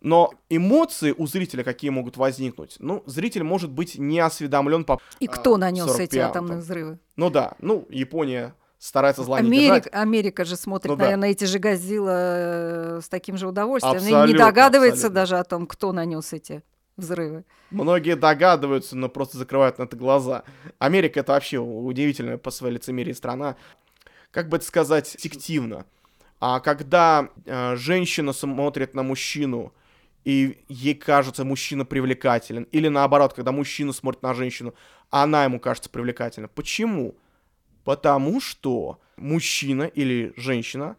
[0.00, 2.76] Но эмоции у зрителя какие могут возникнуть?
[2.78, 5.00] Ну, зритель может быть не осведомлен по...
[5.18, 6.98] И кто а, нанес эти атомные взрывы?
[7.16, 9.88] Ну да, ну, Япония старается зла Америка, не держать.
[9.92, 11.32] Америка же смотрит, ну, наверное, да.
[11.32, 13.96] эти же Годзилла э, с таким же удовольствием.
[13.96, 15.14] Абсолютно, не догадывается абсолютно.
[15.20, 16.62] даже о том, кто нанес эти
[16.98, 17.44] взрывы.
[17.70, 20.44] Многие догадываются, но просто закрывают на это глаза.
[20.78, 23.56] Америка это вообще удивительная по своей лицемерии страна.
[24.30, 25.86] Как бы это сказать, фиктивно.
[26.40, 29.72] А когда э, женщина смотрит на мужчину,
[30.24, 34.74] и ей кажется мужчина привлекателен, или наоборот, когда мужчина смотрит на женщину,
[35.10, 36.48] она ему кажется привлекательна.
[36.48, 37.16] Почему?
[37.84, 40.96] Потому что мужчина или женщина,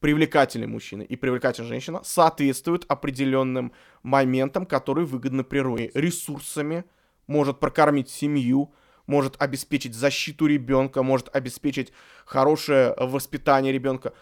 [0.00, 3.72] привлекательный мужчина и привлекательная женщина соответствуют определенным
[4.02, 5.90] моментам, которые выгодны природе.
[5.94, 6.84] Ресурсами,
[7.26, 8.72] может прокормить семью,
[9.06, 11.92] может обеспечить защиту ребенка, может обеспечить
[12.24, 14.12] хорошее воспитание ребенка.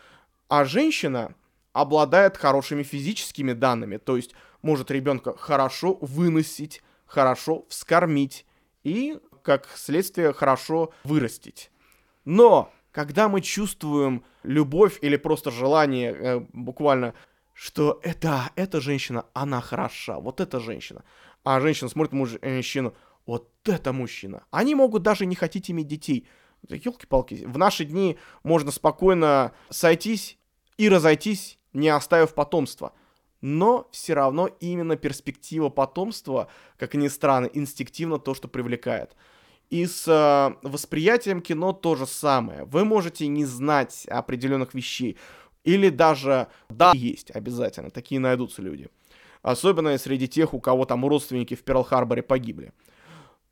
[0.49, 1.35] А женщина
[1.73, 8.47] обладает хорошими физическими данными, то есть может ребенка хорошо выносить, хорошо вскормить
[8.83, 11.71] и, как следствие, хорошо вырастить.
[12.25, 17.13] Но когда мы чувствуем любовь или просто желание, э, буквально,
[17.53, 21.05] что это, эта женщина, она хороша, вот эта женщина,
[21.45, 22.95] а женщина смотрит мужчину,
[23.27, 24.45] вот это мужчина.
[24.51, 26.27] Они могут даже не хотеть иметь детей.
[26.71, 30.39] Елки-палки, в наши дни можно спокойно сойтись
[30.79, 32.95] и разойтись, не оставив потомства.
[33.43, 39.15] Но все равно именно перспектива потомства, как ни странно, инстинктивно то, что привлекает.
[39.71, 42.65] И с э, восприятием кино то же самое.
[42.65, 45.17] Вы можете не знать определенных вещей.
[45.65, 48.89] Или даже, да, есть обязательно, такие найдутся люди.
[49.43, 52.73] Особенно среди тех, у кого там родственники в Перл-Харборе погибли.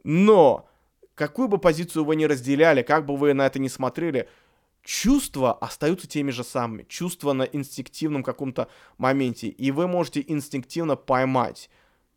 [0.04, 0.68] Но,
[1.14, 4.28] какую бы позицию вы ни разделяли, как бы вы на это ни смотрели,
[4.84, 6.84] чувства остаются теми же самыми.
[6.88, 9.48] Чувства на инстинктивном каком-то моменте.
[9.48, 11.70] И вы можете инстинктивно поймать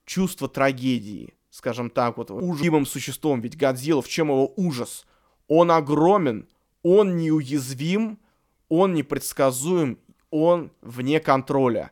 [0.06, 3.41] чувство трагедии, скажем так, вот ужасным существом.
[3.41, 5.08] Ведь Годзилла, в чем его ужас?
[5.47, 6.47] Он огромен,
[6.84, 8.20] он неуязвим,
[8.70, 9.97] он непредсказуем,
[10.30, 11.89] он вне контроля.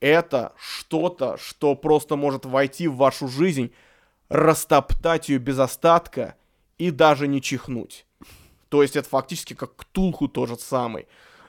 [0.00, 3.72] Это что-то, что просто может войти в вашу жизнь,
[4.30, 6.34] растоптать ее без остатка
[6.78, 8.06] и даже не чихнуть.
[8.70, 11.06] То есть это фактически как Ктулху тоже самый.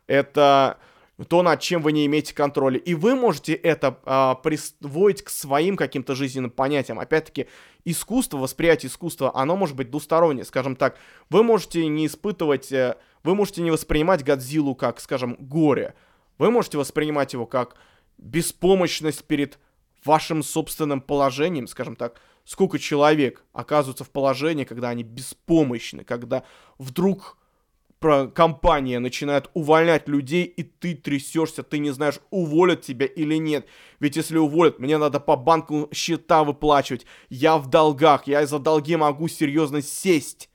[0.07, 0.77] Это
[1.23, 2.77] то, над чем вы не имеете контроля.
[2.77, 6.99] И вы можете это а, присвоить к своим каким-то жизненным понятиям.
[6.99, 7.47] Опять-таки,
[7.85, 10.43] искусство, восприятие искусства, оно может быть двустороннее.
[10.43, 10.97] Скажем так,
[11.29, 15.93] вы можете не испытывать, э, вы можете не воспринимать Годзиллу как, скажем, горе.
[16.37, 17.75] Вы можете воспринимать его как
[18.17, 19.57] беспомощность перед
[20.03, 26.43] вашим собственным положением, скажем так, сколько человек оказываются в положении, когда они беспомощны, когда
[26.77, 27.37] вдруг
[28.33, 33.65] компания начинает увольнять людей, и ты трясешься, ты не знаешь, уволят тебя или нет.
[33.99, 37.05] Ведь если уволят, мне надо по банку счета выплачивать.
[37.29, 40.49] Я в долгах, я из-за долги могу серьезно сесть.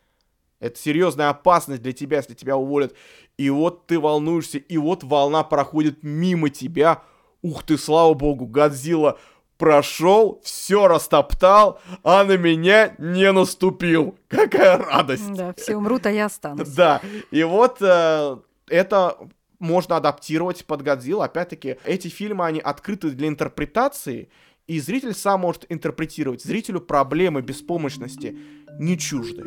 [0.61, 2.95] Это серьезная опасность для тебя, если тебя уволят.
[3.39, 7.03] И вот ты волнуешься, и вот волна проходит мимо тебя.
[7.43, 9.19] Ух ты, слава богу, Годзилла
[9.61, 14.17] прошел, все растоптал, а на меня не наступил.
[14.27, 15.33] Какая радость.
[15.35, 16.69] Да, все умрут, а я останусь.
[16.71, 18.37] Да, и вот э,
[18.69, 19.19] это
[19.59, 21.27] можно адаптировать под Годзилла.
[21.27, 24.31] Опять-таки, эти фильмы, они открыты для интерпретации,
[24.67, 26.43] и зритель сам может интерпретировать.
[26.43, 28.39] Зрителю проблемы беспомощности
[28.79, 29.45] не чужды.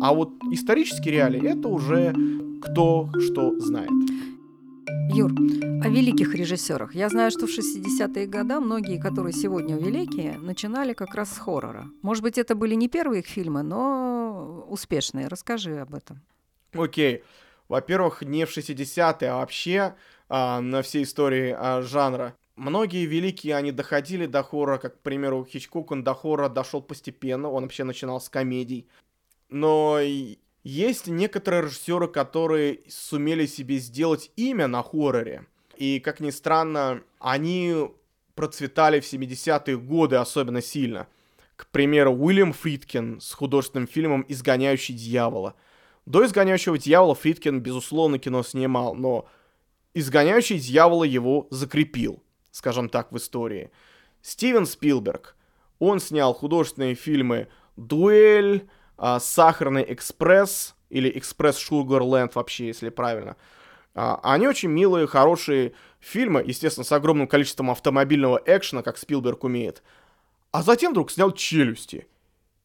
[0.00, 2.14] А вот исторические реалии это уже
[2.62, 3.90] кто что знает.
[5.12, 6.94] Юр, о великих режиссерах.
[6.94, 11.86] Я знаю, что в 60-е годы многие, которые сегодня великие, начинали как раз с хоррора.
[12.02, 15.26] Может быть, это были не первые их фильмы, но успешные.
[15.26, 16.20] Расскажи об этом.
[16.72, 17.24] Окей.
[17.68, 19.96] Во-первых, не в 60-е, а вообще
[20.28, 22.36] а, на всей истории а, жанра.
[22.54, 27.50] Многие великие, они доходили до хоррора, как, к примеру, Хичкок, он до хоррора дошел постепенно,
[27.50, 28.86] он вообще начинал с комедий.
[29.48, 29.98] Но
[30.62, 35.46] есть некоторые режиссеры, которые сумели себе сделать имя на хорроре.
[35.76, 37.90] И, как ни странно, они
[38.34, 41.08] процветали в 70-е годы особенно сильно.
[41.56, 45.54] К примеру, Уильям Фридкин с художественным фильмом «Изгоняющий дьявола».
[46.06, 49.26] До «Изгоняющего дьявола» Фридкин, безусловно, кино снимал, но
[49.94, 53.70] «Изгоняющий дьявола» его закрепил, скажем так, в истории.
[54.22, 55.36] Стивен Спилберг.
[55.78, 58.68] Он снял художественные фильмы «Дуэль»,
[59.18, 63.36] Сахарный экспресс, или экспресс Шугарленд вообще, если правильно.
[63.94, 69.82] А, они очень милые, хорошие фильмы, естественно, с огромным количеством автомобильного экшена, как Спилберг умеет.
[70.52, 72.06] А затем вдруг снял «Челюсти».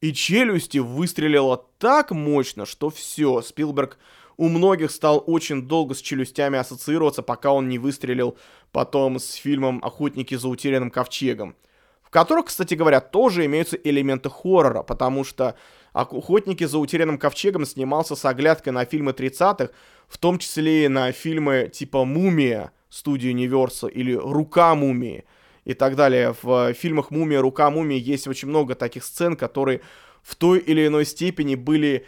[0.01, 3.97] И «Челюсти» выстрелило так мощно, что все, Спилберг
[4.37, 8.37] у многих стал очень долго с «Челюстями» ассоциироваться, пока он не выстрелил
[8.71, 11.55] потом с фильмом «Охотники за утерянным ковчегом»,
[12.03, 15.55] в которых, кстати говоря, тоже имеются элементы хоррора, потому что
[15.95, 19.69] «Охотники за утерянным ковчегом» снимался с оглядкой на фильмы 30-х,
[20.09, 25.23] в том числе и на фильмы типа «Мумия» студии Universal или «Рука мумии»
[25.63, 26.35] и так далее.
[26.41, 29.79] В фильмах «Мумия», «Рука мумии» есть очень много таких сцен, которые
[30.21, 32.05] в той или иной степени были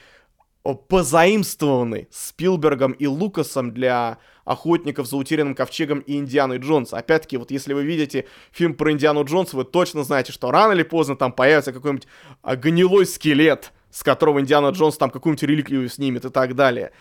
[0.90, 6.92] позаимствованы Спилбергом и Лукасом для охотников за утерянным ковчегом и Индианой Джонс.
[6.92, 10.84] Опять-таки, вот если вы видите фильм про Индиану Джонс, вы точно знаете, что рано или
[10.84, 12.08] поздно там появится какой-нибудь
[12.44, 16.92] гнилой скелет, с которого Индиана Джонс там какую-нибудь реликвию снимет и так далее.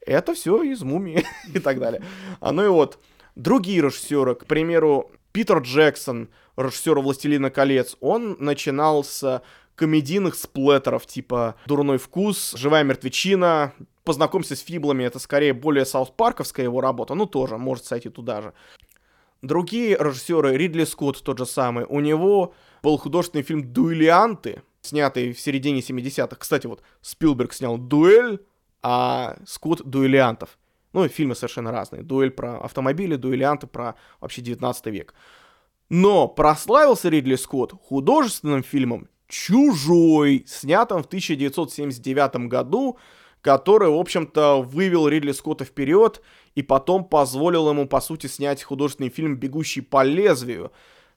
[0.00, 1.24] Это все из мумии
[1.54, 2.02] и так далее.
[2.40, 2.98] А ну и вот,
[3.34, 9.42] другие режиссеры, к примеру, Питер Джексон, режиссер «Властелина колец», он начинал с
[9.74, 13.72] комедийных сплеттеров, типа «Дурной вкус», «Живая мертвечина»,
[14.04, 18.54] «Познакомься с фиблами», это скорее более саут-парковская его работа, ну тоже, может сойти туда же.
[19.42, 25.40] Другие режиссеры, Ридли Скотт тот же самый, у него был художественный фильм «Дуэлианты», снятый в
[25.40, 26.36] середине 70-х.
[26.36, 28.40] Кстати, вот Спилберг снял «Дуэль»,
[28.82, 30.58] а Скотт «Дуэлиантов».
[30.92, 32.02] Ну, фильмы совершенно разные.
[32.02, 35.14] Дуэль про автомобили, дуэлианты про вообще 19 век.
[35.90, 42.98] Но прославился Ридли Скотт художественным фильмом «Чужой», снятым в 1979 году,
[43.40, 46.22] который, в общем-то, вывел Ридли Скотта вперед
[46.54, 50.72] и потом позволил ему, по сути, снять художественный фильм «Бегущий по лезвию»,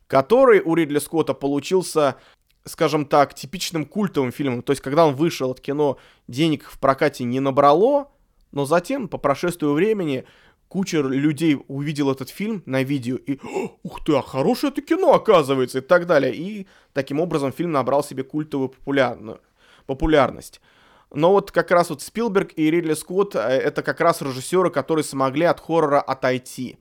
[0.08, 2.18] который у Ридли Скотта получился
[2.66, 4.62] скажем так, типичным культовым фильмом.
[4.62, 5.98] То есть, когда он вышел от кино,
[6.28, 8.12] денег в прокате не набрало,
[8.52, 10.26] но затем, по прошествию времени,
[10.68, 13.40] куча людей увидел этот фильм на видео и
[13.84, 16.34] «Ух ты, а хорошее это кино, оказывается!» и так далее.
[16.34, 19.42] И таким образом фильм набрал себе культовую популярную,
[19.86, 20.62] популярность.
[21.14, 25.04] Но вот как раз вот Спилберг и Ридли Скотт э, это как раз режиссеры, которые
[25.04, 26.78] смогли от хоррора отойти.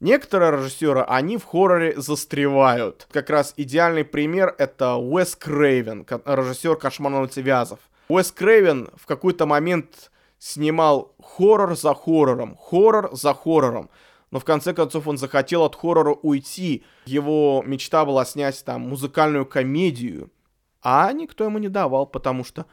[0.00, 3.06] Некоторые режиссеры, они в хорроре застревают.
[3.12, 7.80] Как раз идеальный пример это Уэс Крейвен, режиссер «Кошмар Вязов».
[8.08, 13.90] Уэс Крейвен в какой-то момент снимал хоррор за хоррором, хоррор за хоррором.
[14.30, 16.82] Но в конце концов он захотел от хоррора уйти.
[17.04, 20.30] Его мечта была снять там музыкальную комедию.
[20.82, 22.64] А никто ему не давал, потому что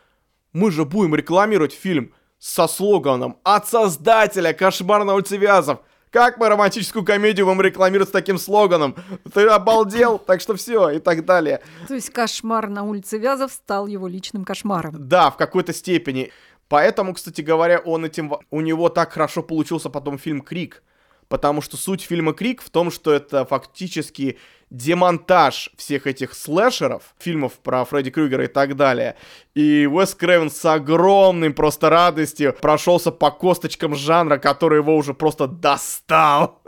[0.53, 5.79] мы же будем рекламировать фильм со слоганом «От создателя «Кошмар на улице Вязов».
[6.11, 8.95] Как мы романтическую комедию будем рекламировать с таким слоганом?
[9.33, 10.17] Ты обалдел?
[10.17, 11.61] Так что все, и так далее.
[11.87, 14.95] То есть кошмар на улице Вязов стал его личным кошмаром.
[15.07, 16.31] Да, в какой-то степени.
[16.69, 18.33] Поэтому, кстати говоря, он этим...
[18.51, 20.83] У него так хорошо получился потом фильм «Крик».
[21.29, 24.37] Потому что суть фильма «Крик» в том, что это фактически
[24.69, 29.15] демонтаж всех этих слэшеров, фильмов про Фредди Крюгера и так далее.
[29.55, 35.47] И Уэс Крэвен с огромным просто радостью прошелся по косточкам жанра, который его уже просто
[35.47, 36.61] достал.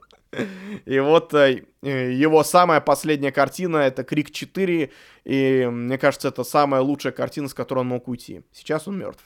[0.86, 4.92] И вот э, его самая последняя картина это Крик 4,
[5.26, 8.44] и мне кажется, это самая лучшая картина, с которой он мог уйти.
[8.54, 9.24] Сейчас он мертв.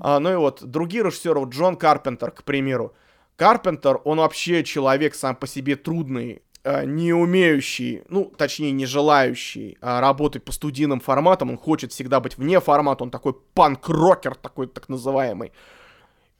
[0.00, 2.94] А, ну и вот, другие режиссеры, вот Джон Карпентер, к примеру.
[3.36, 9.78] Карпентер, он вообще человек сам по себе трудный, Э, не умеющий, ну, точнее, не желающий
[9.80, 14.66] а, работать по студийным форматам, он хочет всегда быть вне формата, он такой панк-рокер, такой
[14.66, 15.52] так называемый.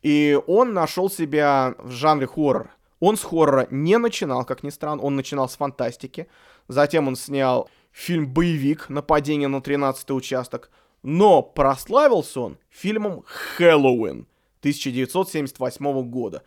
[0.02, 2.70] И он нашел себя в жанре хоррор.
[2.98, 6.26] Он с хоррора не начинал, как ни странно, он начинал с фантастики.
[6.66, 10.72] Затем он снял фильм-боевик «Нападение на 13 участок».
[11.04, 14.26] Но прославился он фильмом «Хэллоуин»
[14.58, 16.42] 1978 года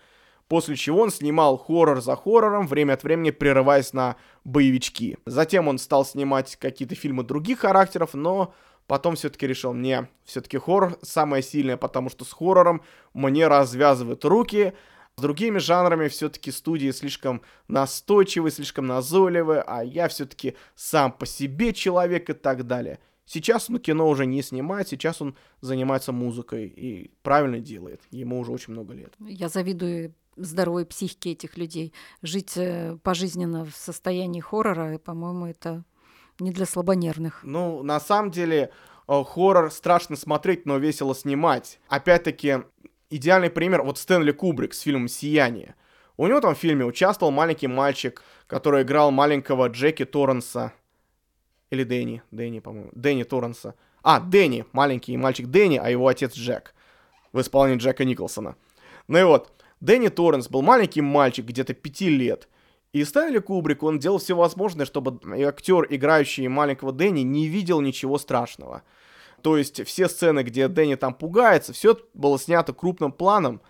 [0.49, 5.17] после чего он снимал хоррор за хоррором, время от времени прерываясь на боевички.
[5.25, 8.53] Затем он стал снимать какие-то фильмы других характеров, но
[8.87, 12.81] потом все-таки решил, не, все-таки хоррор самое сильное, потому что с хоррором
[13.13, 14.73] мне развязывают руки,
[15.15, 21.73] с другими жанрами все-таки студии слишком настойчивые, слишком назойливые, а я все-таки сам по себе
[21.73, 22.99] человек и так далее.
[23.25, 28.01] Сейчас он кино уже не снимает, сейчас он занимается музыкой и правильно делает.
[28.09, 29.13] Ему уже очень много лет.
[29.19, 31.93] Я завидую здоровой психики этих людей.
[32.21, 35.83] Жить э, пожизненно в состоянии хоррора, по-моему, это
[36.39, 37.41] не для слабонервных.
[37.43, 38.71] Ну, на самом деле,
[39.07, 41.79] э, хоррор страшно смотреть, но весело снимать.
[41.87, 42.59] Опять-таки,
[43.09, 45.75] идеальный пример, вот Стэнли Кубрик с фильмом «Сияние».
[46.17, 50.73] У него там в фильме участвовал маленький мальчик, который играл маленького Джеки Торренса.
[51.69, 52.89] Или Дэнни, Дэнни, по-моему.
[52.93, 53.75] Дэнни Торренса.
[54.01, 56.73] А, Дэнни, маленький мальчик Дэнни, а его отец Джек.
[57.31, 58.55] В исполнении Джека Николсона.
[59.07, 62.47] Ну и вот, Дэнни Торренс был маленький мальчик, где-то пяти лет.
[62.91, 68.17] И Стэнли Кубрик, он делал все возможное, чтобы актер, играющий маленького Дэнни, не видел ничего
[68.17, 68.83] страшного.
[69.41, 73.61] То есть все сцены, где Дэнни там пугается, все было снято крупным планом,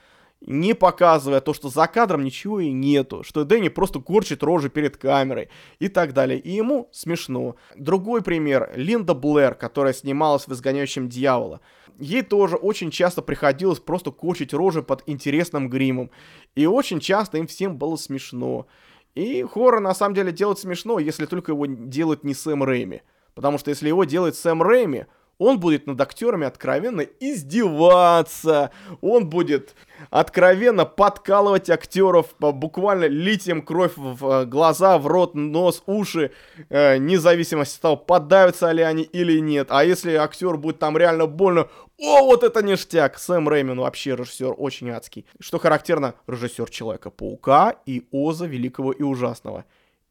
[0.41, 4.97] не показывая то, что за кадром ничего и нету, что Дэнни просто корчит рожи перед
[4.97, 6.39] камерой и так далее.
[6.39, 7.55] И ему смешно.
[7.75, 8.71] Другой пример.
[8.75, 11.59] Линда Блэр, которая снималась в «Изгоняющем дьявола».
[11.97, 16.11] Ей тоже очень часто приходилось просто корчить рожи под интересным гримом.
[16.55, 18.67] И очень часто им всем было смешно.
[19.15, 23.01] И хоррор на самом деле делать смешно, если только его делает не Сэм Рэйми.
[23.35, 25.07] Потому что если его делает Сэм Рэйми,
[25.39, 28.71] он будет над актерами откровенно издеваться,
[29.01, 29.73] он будет
[30.09, 36.31] откровенно подкалывать актеров, буквально лить им кровь в э, глаза, в рот, нос, уши,
[36.69, 39.67] э, независимости от того, подавятся ли они или нет.
[39.71, 41.67] А если актер будет там реально больно,
[41.97, 43.17] о, вот это ништяк!
[43.17, 45.25] Сэм Рэймин вообще режиссер очень адский.
[45.39, 49.65] Что характерно, режиссер Человека-паука и Оза Великого и Ужасного.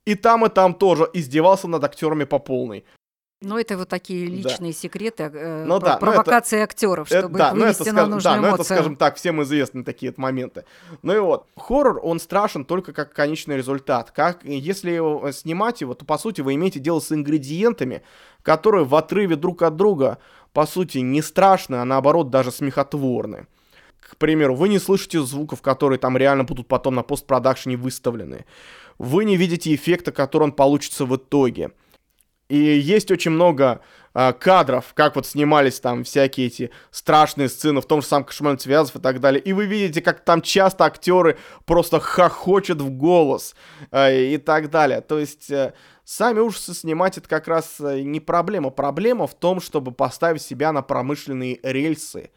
[0.04, 2.84] И там, и там тоже издевался над актерами по полной.
[3.40, 4.78] Ну, это вот такие личные да.
[4.78, 8.32] секреты, э, ну, да, провокации это, актеров, чтобы это, их вывести это, на нужную Да,
[8.32, 8.50] эмоцию.
[8.50, 10.64] ну это, скажем так, всем известны такие моменты.
[11.02, 14.10] Ну и вот, хоррор, он страшен только как конечный результат.
[14.10, 18.02] Как, если его, снимать его, то, по сути, вы имеете дело с ингредиентами,
[18.42, 20.18] которые в отрыве друг от друга,
[20.52, 23.46] по сути, не страшны, а наоборот даже смехотворны.
[24.00, 28.46] К примеру, вы не слышите звуков, которые там реально будут потом на постпродакшене выставлены.
[28.98, 31.70] Вы не видите эффекта, который он получится в итоге.
[32.48, 33.80] И есть очень много
[34.14, 38.58] э, кадров, как вот снимались там всякие эти страшные сцены в том же самом «Кошмаре
[38.58, 39.40] связов» и так далее.
[39.40, 41.36] И вы видите, как там часто актеры
[41.66, 43.54] просто хохочут в голос
[43.90, 45.02] э, и так далее.
[45.02, 45.74] То есть э,
[46.04, 48.70] сами ужасы снимать это как раз э, не проблема.
[48.70, 52.30] Проблема в том, чтобы поставить себя на промышленные рельсы.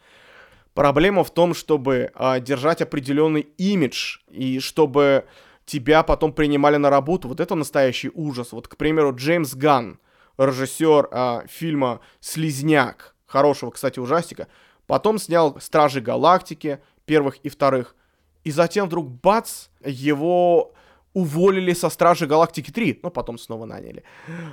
[0.74, 5.24] Проблема в том, чтобы э, держать определенный имидж и чтобы
[5.64, 7.28] тебя потом принимали на работу.
[7.28, 8.52] Вот это настоящий ужас.
[8.52, 9.98] Вот, к примеру, Джеймс Ганн,
[10.38, 14.48] режиссер а, фильма «Слизняк», хорошего, кстати, ужастика,
[14.86, 17.94] потом снял «Стражи Галактики», первых и вторых,
[18.44, 20.74] и затем вдруг бац, его
[21.14, 24.02] уволили со Стражи Галактики 3, но потом снова наняли.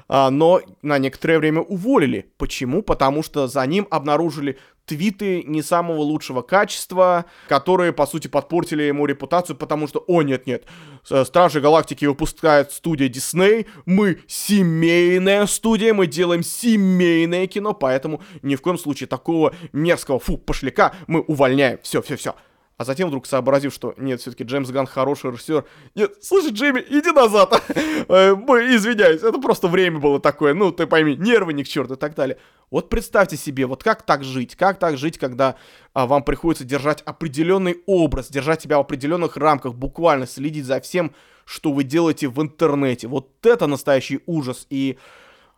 [0.07, 2.31] А, но на некоторое время уволили.
[2.37, 2.81] Почему?
[2.81, 4.57] Потому что за ним обнаружили
[4.89, 10.65] твиты не самого лучшего качества, которые, по сути, подпортили ему репутацию, потому что, о, нет-нет,
[11.03, 18.61] Стражи Галактики выпускает студия Дисней, мы семейная студия, мы делаем семейное кино, поэтому ни в
[18.61, 21.77] коем случае такого мерзкого, фу, пошляка мы увольняем.
[21.83, 22.33] Все, все, все
[22.79, 25.65] а затем вдруг сообразив, что нет, все-таки Джеймс Ган хороший режиссер.
[25.95, 27.61] Нет, слушай, Джейми, иди назад.
[28.07, 31.97] Э, извиняюсь, это просто время было такое, ну, ты пойми, нервы ни к черту и
[31.97, 32.37] так далее.
[32.71, 34.55] Вот представьте себе, вот как так жить?
[34.55, 35.55] Как так жить, когда
[35.93, 41.13] а, вам приходится держать определенный образ, держать себя в определенных рамках, буквально следить за всем,
[41.45, 43.07] что вы делаете в интернете.
[43.07, 44.65] Вот это настоящий ужас.
[44.69, 44.97] И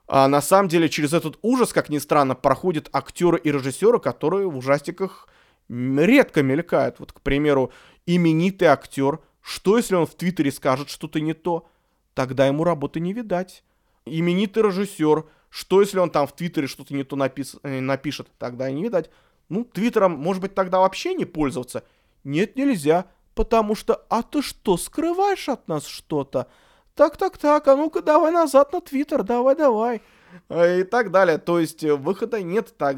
[0.08, 4.50] а, на самом деле через этот ужас, как ни странно, проходят актеры и режиссеры, которые
[4.50, 5.28] в ужастиках
[5.70, 7.00] редко мелькают.
[7.00, 7.72] Вот, к примеру,
[8.06, 11.68] именитый актер, что если он в Твиттере скажет что-то не то?
[12.14, 13.64] Тогда ему работы не видать.
[14.06, 17.56] Именитый режиссер, что если он там в Твиттере что-то не то напис...
[17.64, 18.28] Э, напишет?
[18.38, 19.10] Тогда и не видать.
[19.50, 21.84] Ну, Твиттером, может быть, тогда вообще не пользоваться?
[22.24, 23.06] Нет, нельзя,
[23.36, 26.48] потому что, а ты что, скрываешь от нас что-то?
[26.96, 30.02] Так-так-так, а ну-ка давай назад на Твиттер, давай-давай.
[30.50, 31.38] А, и так далее.
[31.38, 32.76] То есть э, выхода нет.
[32.78, 32.98] Так...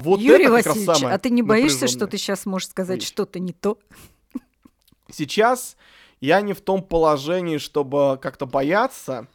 [0.00, 3.52] Вот Юрий это Васильевич, а ты не боишься, что ты сейчас можешь сказать что-то не
[3.52, 3.78] то?
[5.10, 5.76] Сейчас
[6.20, 9.26] я не в том положении, чтобы как-то бояться,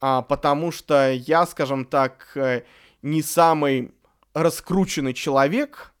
[0.00, 2.62] а, потому что я, скажем так, э,
[3.02, 3.92] не самый
[4.34, 5.92] раскрученный человек,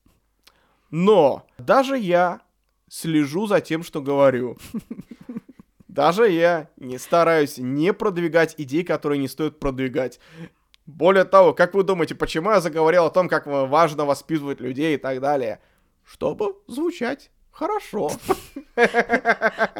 [0.90, 2.40] но даже я
[2.88, 4.58] слежу за тем, что говорю.
[5.88, 10.20] Даже я не стараюсь не продвигать идеи, которые не стоит продвигать.
[10.86, 14.98] Более того, как вы думаете, почему я заговорил о том, как важно воспитывать людей и
[14.98, 15.60] так далее?
[16.04, 18.10] Чтобы звучать Хорошо.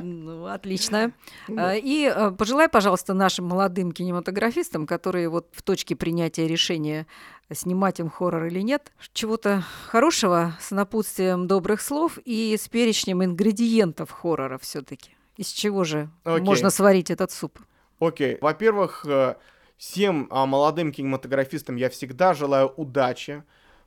[0.02, 1.12] Ну, отлично.
[1.56, 7.06] А, и а, пожелай, пожалуйста, нашим молодым кинематографистам, которые вот в точке принятия решения,
[7.50, 14.10] снимать им хоррор или нет, чего-то хорошего с напутствием добрых слов и с перечнем ингредиентов
[14.10, 16.42] хоррора все таки Из чего же okay.
[16.42, 17.58] можно сварить этот суп?
[17.98, 18.34] Окей.
[18.34, 18.38] Okay.
[18.42, 19.36] Во-первых, э,
[19.76, 23.42] Всем а, молодым кинематографистам я всегда желаю удачи,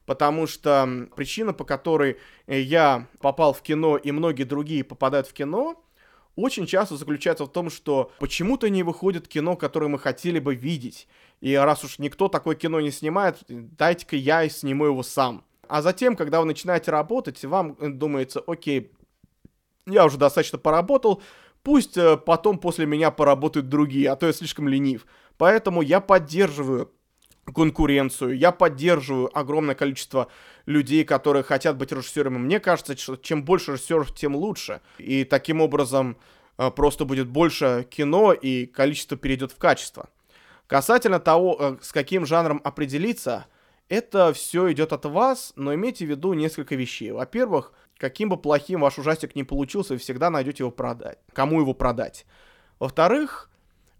[0.05, 2.17] потому что причина, по которой
[2.47, 5.81] э, я попал в кино и многие другие попадают в кино,
[6.35, 11.07] очень часто заключается в том, что почему-то не выходит кино, которое мы хотели бы видеть.
[11.39, 15.43] И раз уж никто такое кино не снимает, дайте-ка я и сниму его сам.
[15.67, 18.91] А затем, когда вы начинаете работать, вам э, думается, окей,
[19.87, 21.21] я уже достаточно поработал,
[21.63, 25.05] пусть э, потом после меня поработают другие, а то я слишком ленив.
[25.37, 26.91] Поэтому я поддерживаю
[27.53, 30.29] конкуренцию, я поддерживаю огромное количество
[30.65, 32.37] людей, которые хотят быть режиссерами.
[32.37, 34.81] Мне кажется, что чем больше режиссеров, тем лучше.
[34.97, 36.17] И таким образом
[36.57, 40.09] э, просто будет больше кино, и количество перейдет в качество.
[40.67, 43.45] Касательно того, э, с каким жанром определиться,
[43.89, 47.11] это все идет от вас, но имейте в виду несколько вещей.
[47.11, 51.19] Во-первых, каким бы плохим ваш ужастик не получился, вы всегда найдете его продать.
[51.33, 52.25] Кому его продать.
[52.79, 53.51] Во-вторых,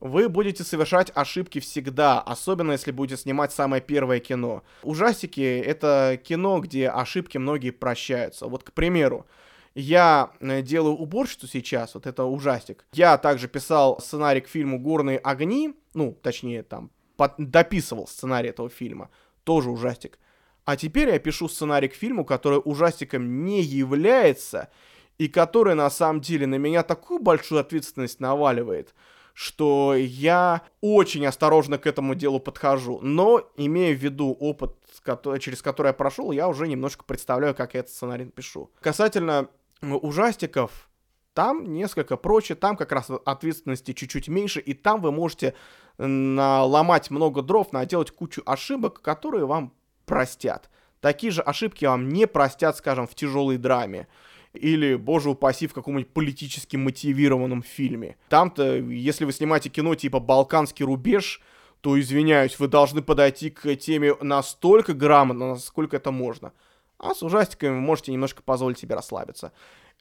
[0.05, 4.63] вы будете совершать ошибки всегда, особенно если будете снимать самое первое кино.
[4.83, 8.45] Ужастики— это кино, где ошибки многие прощаются.
[8.45, 9.25] Вот, к примеру,
[9.73, 12.85] я э, делаю уборщицу сейчас, вот это ужастик.
[12.93, 18.69] Я также писал сценарий к фильму «Горные огни», ну, точнее, там, под, дописывал сценарий этого
[18.69, 19.09] фильма,
[19.43, 20.19] тоже ужастик.
[20.65, 24.69] А теперь я пишу сценарий к фильму, который ужастиком не является,
[25.17, 28.93] и который на самом деле на меня такую большую ответственность наваливает—
[29.35, 32.99] что я очень осторожно к этому делу подхожу.
[33.01, 37.73] Но, имея в виду опыт, который, через который я прошел, я уже немножко представляю, как
[37.73, 38.71] я этот сценарий напишу.
[38.79, 39.49] Касательно
[39.81, 40.89] ужастиков,
[41.33, 45.53] там несколько проще, там как раз ответственности чуть-чуть меньше, и там вы можете
[45.97, 49.73] наломать много дров, наделать кучу ошибок, которые вам
[50.05, 50.69] простят.
[51.01, 54.07] Такие же ошибки вам не простят, скажем, в тяжелой драме
[54.55, 58.17] или, боже упаси, в каком-нибудь политически мотивированном фильме.
[58.29, 61.41] Там-то, если вы снимаете кино типа «Балканский рубеж»,
[61.81, 66.51] то, извиняюсь, вы должны подойти к теме настолько грамотно, насколько это можно.
[66.97, 69.51] А с ужастиками вы можете немножко позволить себе расслабиться.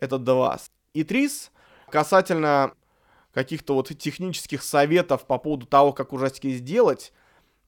[0.00, 0.70] Это до вас.
[0.94, 1.50] И трис,
[1.90, 2.72] касательно
[3.32, 7.12] каких-то вот технических советов по поводу того, как ужастики сделать,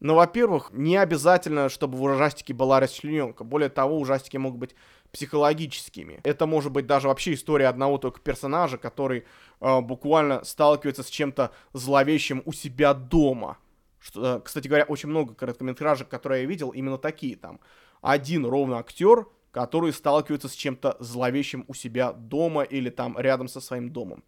[0.00, 3.44] ну, во-первых, не обязательно, чтобы в ужастике была расчлененка.
[3.44, 4.74] Более того, ужастики могут быть
[5.12, 6.20] психологическими.
[6.24, 9.24] Это может быть даже вообще история одного только персонажа, который
[9.60, 13.58] э, буквально сталкивается с чем-то зловещим у себя дома.
[13.98, 17.60] Что, э, кстати говоря, очень много короткометражек, которые я видел, именно такие там.
[18.02, 19.26] Один ровно актер,
[19.56, 24.22] который сталкивается с чем-то зловещим у себя дома или там рядом со своим домом.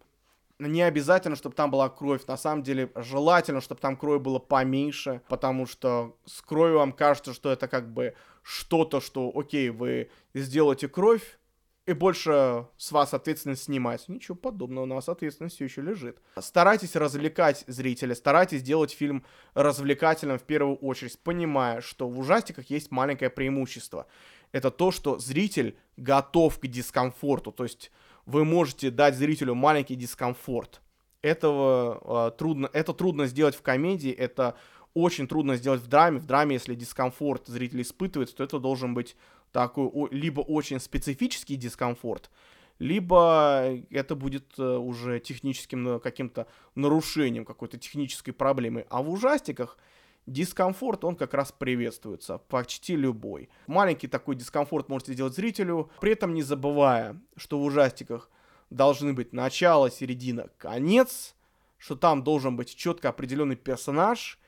[0.57, 2.25] не обязательно, чтобы там была кровь.
[2.25, 7.33] На самом деле, желательно, чтобы там крови было поменьше, потому что с кровью вам кажется,
[7.33, 8.15] что это как бы
[8.49, 11.37] что-то, что, окей, вы сделаете кровь,
[11.85, 14.11] и больше с вас ответственность снимается.
[14.11, 16.17] Ничего подобного, на вас ответственность все еще лежит.
[16.39, 19.23] Старайтесь развлекать зрителя, старайтесь делать фильм
[19.53, 24.07] развлекательным в первую очередь, понимая, что в ужастиках есть маленькое преимущество.
[24.51, 27.91] Это то, что зритель готов к дискомфорту, то есть
[28.25, 30.81] вы можете дать зрителю маленький дискомфорт.
[31.21, 34.55] Этого э, трудно, это трудно сделать в комедии, это
[35.01, 36.19] очень трудно сделать в драме.
[36.19, 39.15] В драме, если дискомфорт зритель испытывает, то это должен быть
[39.51, 42.29] такой либо очень специфический дискомфорт,
[42.77, 48.85] либо это будет э, уже техническим каким-то нарушением, какой-то технической проблемой.
[48.89, 49.77] А в ужастиках
[50.25, 53.49] дискомфорт, он как раз приветствуется, почти любой.
[53.67, 58.29] Маленький такой дискомфорт можете сделать зрителю, при этом не забывая, что в ужастиках
[58.69, 61.35] должны быть начало, середина, конец,
[61.77, 64.39] что там должен быть четко определенный персонаж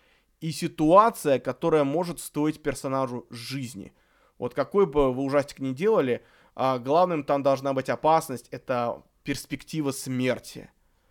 [0.41, 3.93] и ситуация, которая может стоить персонажу жизни.
[4.37, 9.91] Вот какой бы вы ужастик ни делали, а главным там должна быть опасность, это перспектива
[9.91, 10.69] смерти.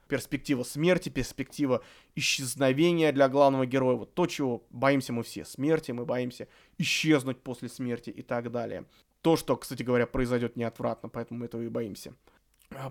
[0.09, 1.85] Перспектива смерти, перспектива
[2.17, 3.95] исчезновения для главного героя.
[3.95, 5.45] Вот то, чего боимся мы все.
[5.45, 6.49] Смерти, мы боимся
[6.79, 8.85] исчезнуть после смерти и так далее.
[9.23, 12.15] То, что, кстати говоря, произойдет неотвратно, поэтому мы этого и боимся.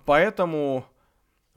[0.05, 0.85] Поэтому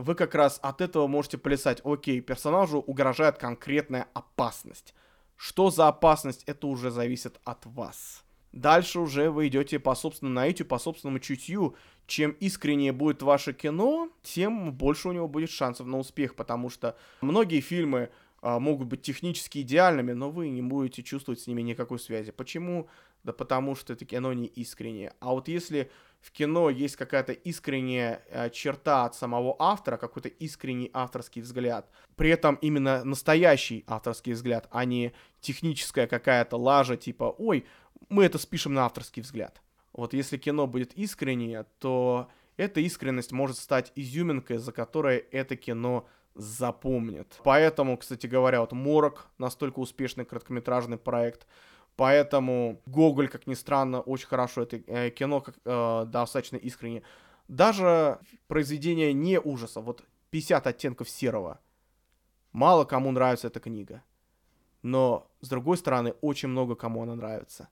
[0.02, 1.80] вы как раз от этого можете плясать.
[1.84, 4.94] Окей, персонажу угрожает конкретная опасность.
[5.36, 8.24] Что за опасность, это уже зависит от вас.
[8.52, 11.76] Дальше уже вы идете по собственному наитию, по собственному чутью.
[12.06, 16.96] Чем искреннее будет ваше кино, тем больше у него будет шансов на успех, потому что
[17.20, 18.10] многие фильмы
[18.42, 22.32] а, могут быть технически идеальными, но вы не будете чувствовать с ними никакой связи.
[22.32, 22.88] Почему?
[23.24, 25.14] Да потому что это кино не искреннее.
[25.20, 25.90] А вот если
[26.20, 32.30] в кино есть какая-то искренняя э, черта от самого автора, какой-то искренний авторский взгляд, при
[32.30, 37.66] этом именно настоящий авторский взгляд, а не техническая какая-то лажа, типа, ой,
[38.08, 39.60] мы это спишем на авторский взгляд.
[39.92, 46.06] Вот если кино будет искреннее, то эта искренность может стать изюминкой, за которой это кино
[46.34, 47.40] запомнит.
[47.44, 51.46] Поэтому, кстати говоря, вот Морок настолько успешный короткометражный проект,
[51.96, 57.02] поэтому Гоголь, как ни странно, очень хорошо это э, кино, как, э, достаточно искренне.
[57.48, 61.60] Даже произведение не ужаса, вот 50 оттенков серого,
[62.52, 64.02] мало кому нравится эта книга.
[64.82, 67.68] Но, с другой стороны, очень много кому она нравится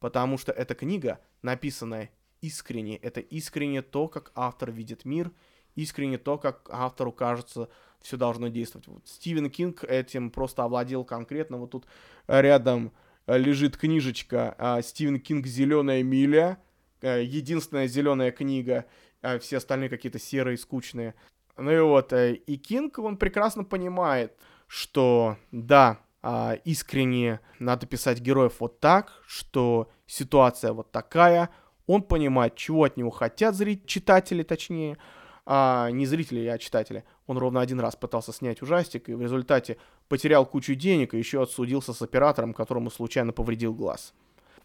[0.00, 2.10] потому что эта книга, написанная
[2.40, 5.30] искренне, это искренне то, как автор видит мир,
[5.76, 7.68] искренне то, как автору кажется,
[8.00, 8.88] все должно действовать.
[8.88, 11.58] Вот Стивен Кинг этим просто овладел конкретно.
[11.58, 11.86] Вот тут
[12.26, 12.90] рядом э,
[13.36, 16.58] лежит книжечка а, Стивен Кинг «Зеленая миля»,
[17.02, 18.86] э, единственная зеленая книга,
[19.22, 21.14] а все остальные какие-то серые, скучные.
[21.56, 24.34] Ну и вот, э, и Кинг, он прекрасно понимает,
[24.66, 31.50] что да, а, искренне надо писать героев вот так, что ситуация вот такая,
[31.86, 34.98] он понимает, чего от него хотят зрители, читатели точнее,
[35.46, 37.04] а не зрители, а читатели.
[37.30, 39.76] Он ровно один раз пытался снять ужастик и в результате
[40.08, 44.14] потерял кучу денег и еще отсудился с оператором, которому случайно повредил глаз.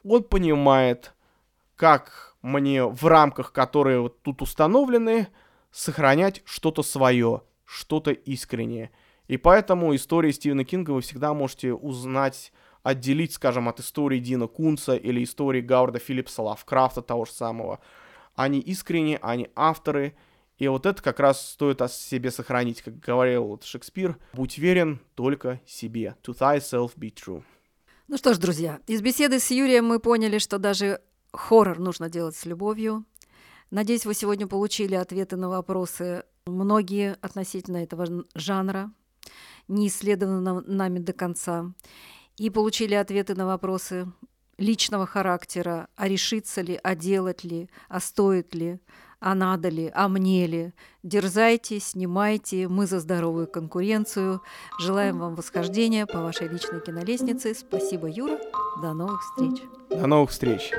[0.03, 1.13] Он понимает,
[1.75, 5.27] как мне в рамках, которые вот тут установлены,
[5.71, 8.91] сохранять что-то свое, что-то искреннее–
[9.27, 12.51] и поэтому истории Стивена Кинга вы всегда можете узнать,
[12.83, 17.79] отделить, скажем, от истории Дина Кунца или истории Гаурда Филлипса Лавкрафта того же самого.
[18.35, 20.15] Они искренне, они авторы,
[20.57, 22.81] и вот это как раз стоит о себе сохранить.
[22.81, 26.15] Как говорил вот Шекспир, будь верен только себе.
[26.23, 27.43] To thyself be true.
[28.07, 31.01] Ну что ж, друзья, из беседы с Юрием мы поняли, что даже
[31.33, 33.05] хоррор нужно делать с любовью.
[33.71, 38.91] Надеюсь, вы сегодня получили ответы на вопросы многие относительно этого жанра
[39.67, 41.73] не исследовано нами до конца,
[42.37, 44.11] и получили ответы на вопросы
[44.57, 48.79] личного характера, а решиться ли, а делать ли, а стоит ли,
[49.19, 50.73] а надо ли, а мне ли.
[51.03, 54.41] Дерзайте, снимайте, мы за здоровую конкуренцию.
[54.79, 57.53] Желаем вам восхождения по вашей личной кинолестнице.
[57.53, 58.39] Спасибо, Юра.
[58.81, 59.61] До новых встреч.
[59.89, 60.71] До новых встреч.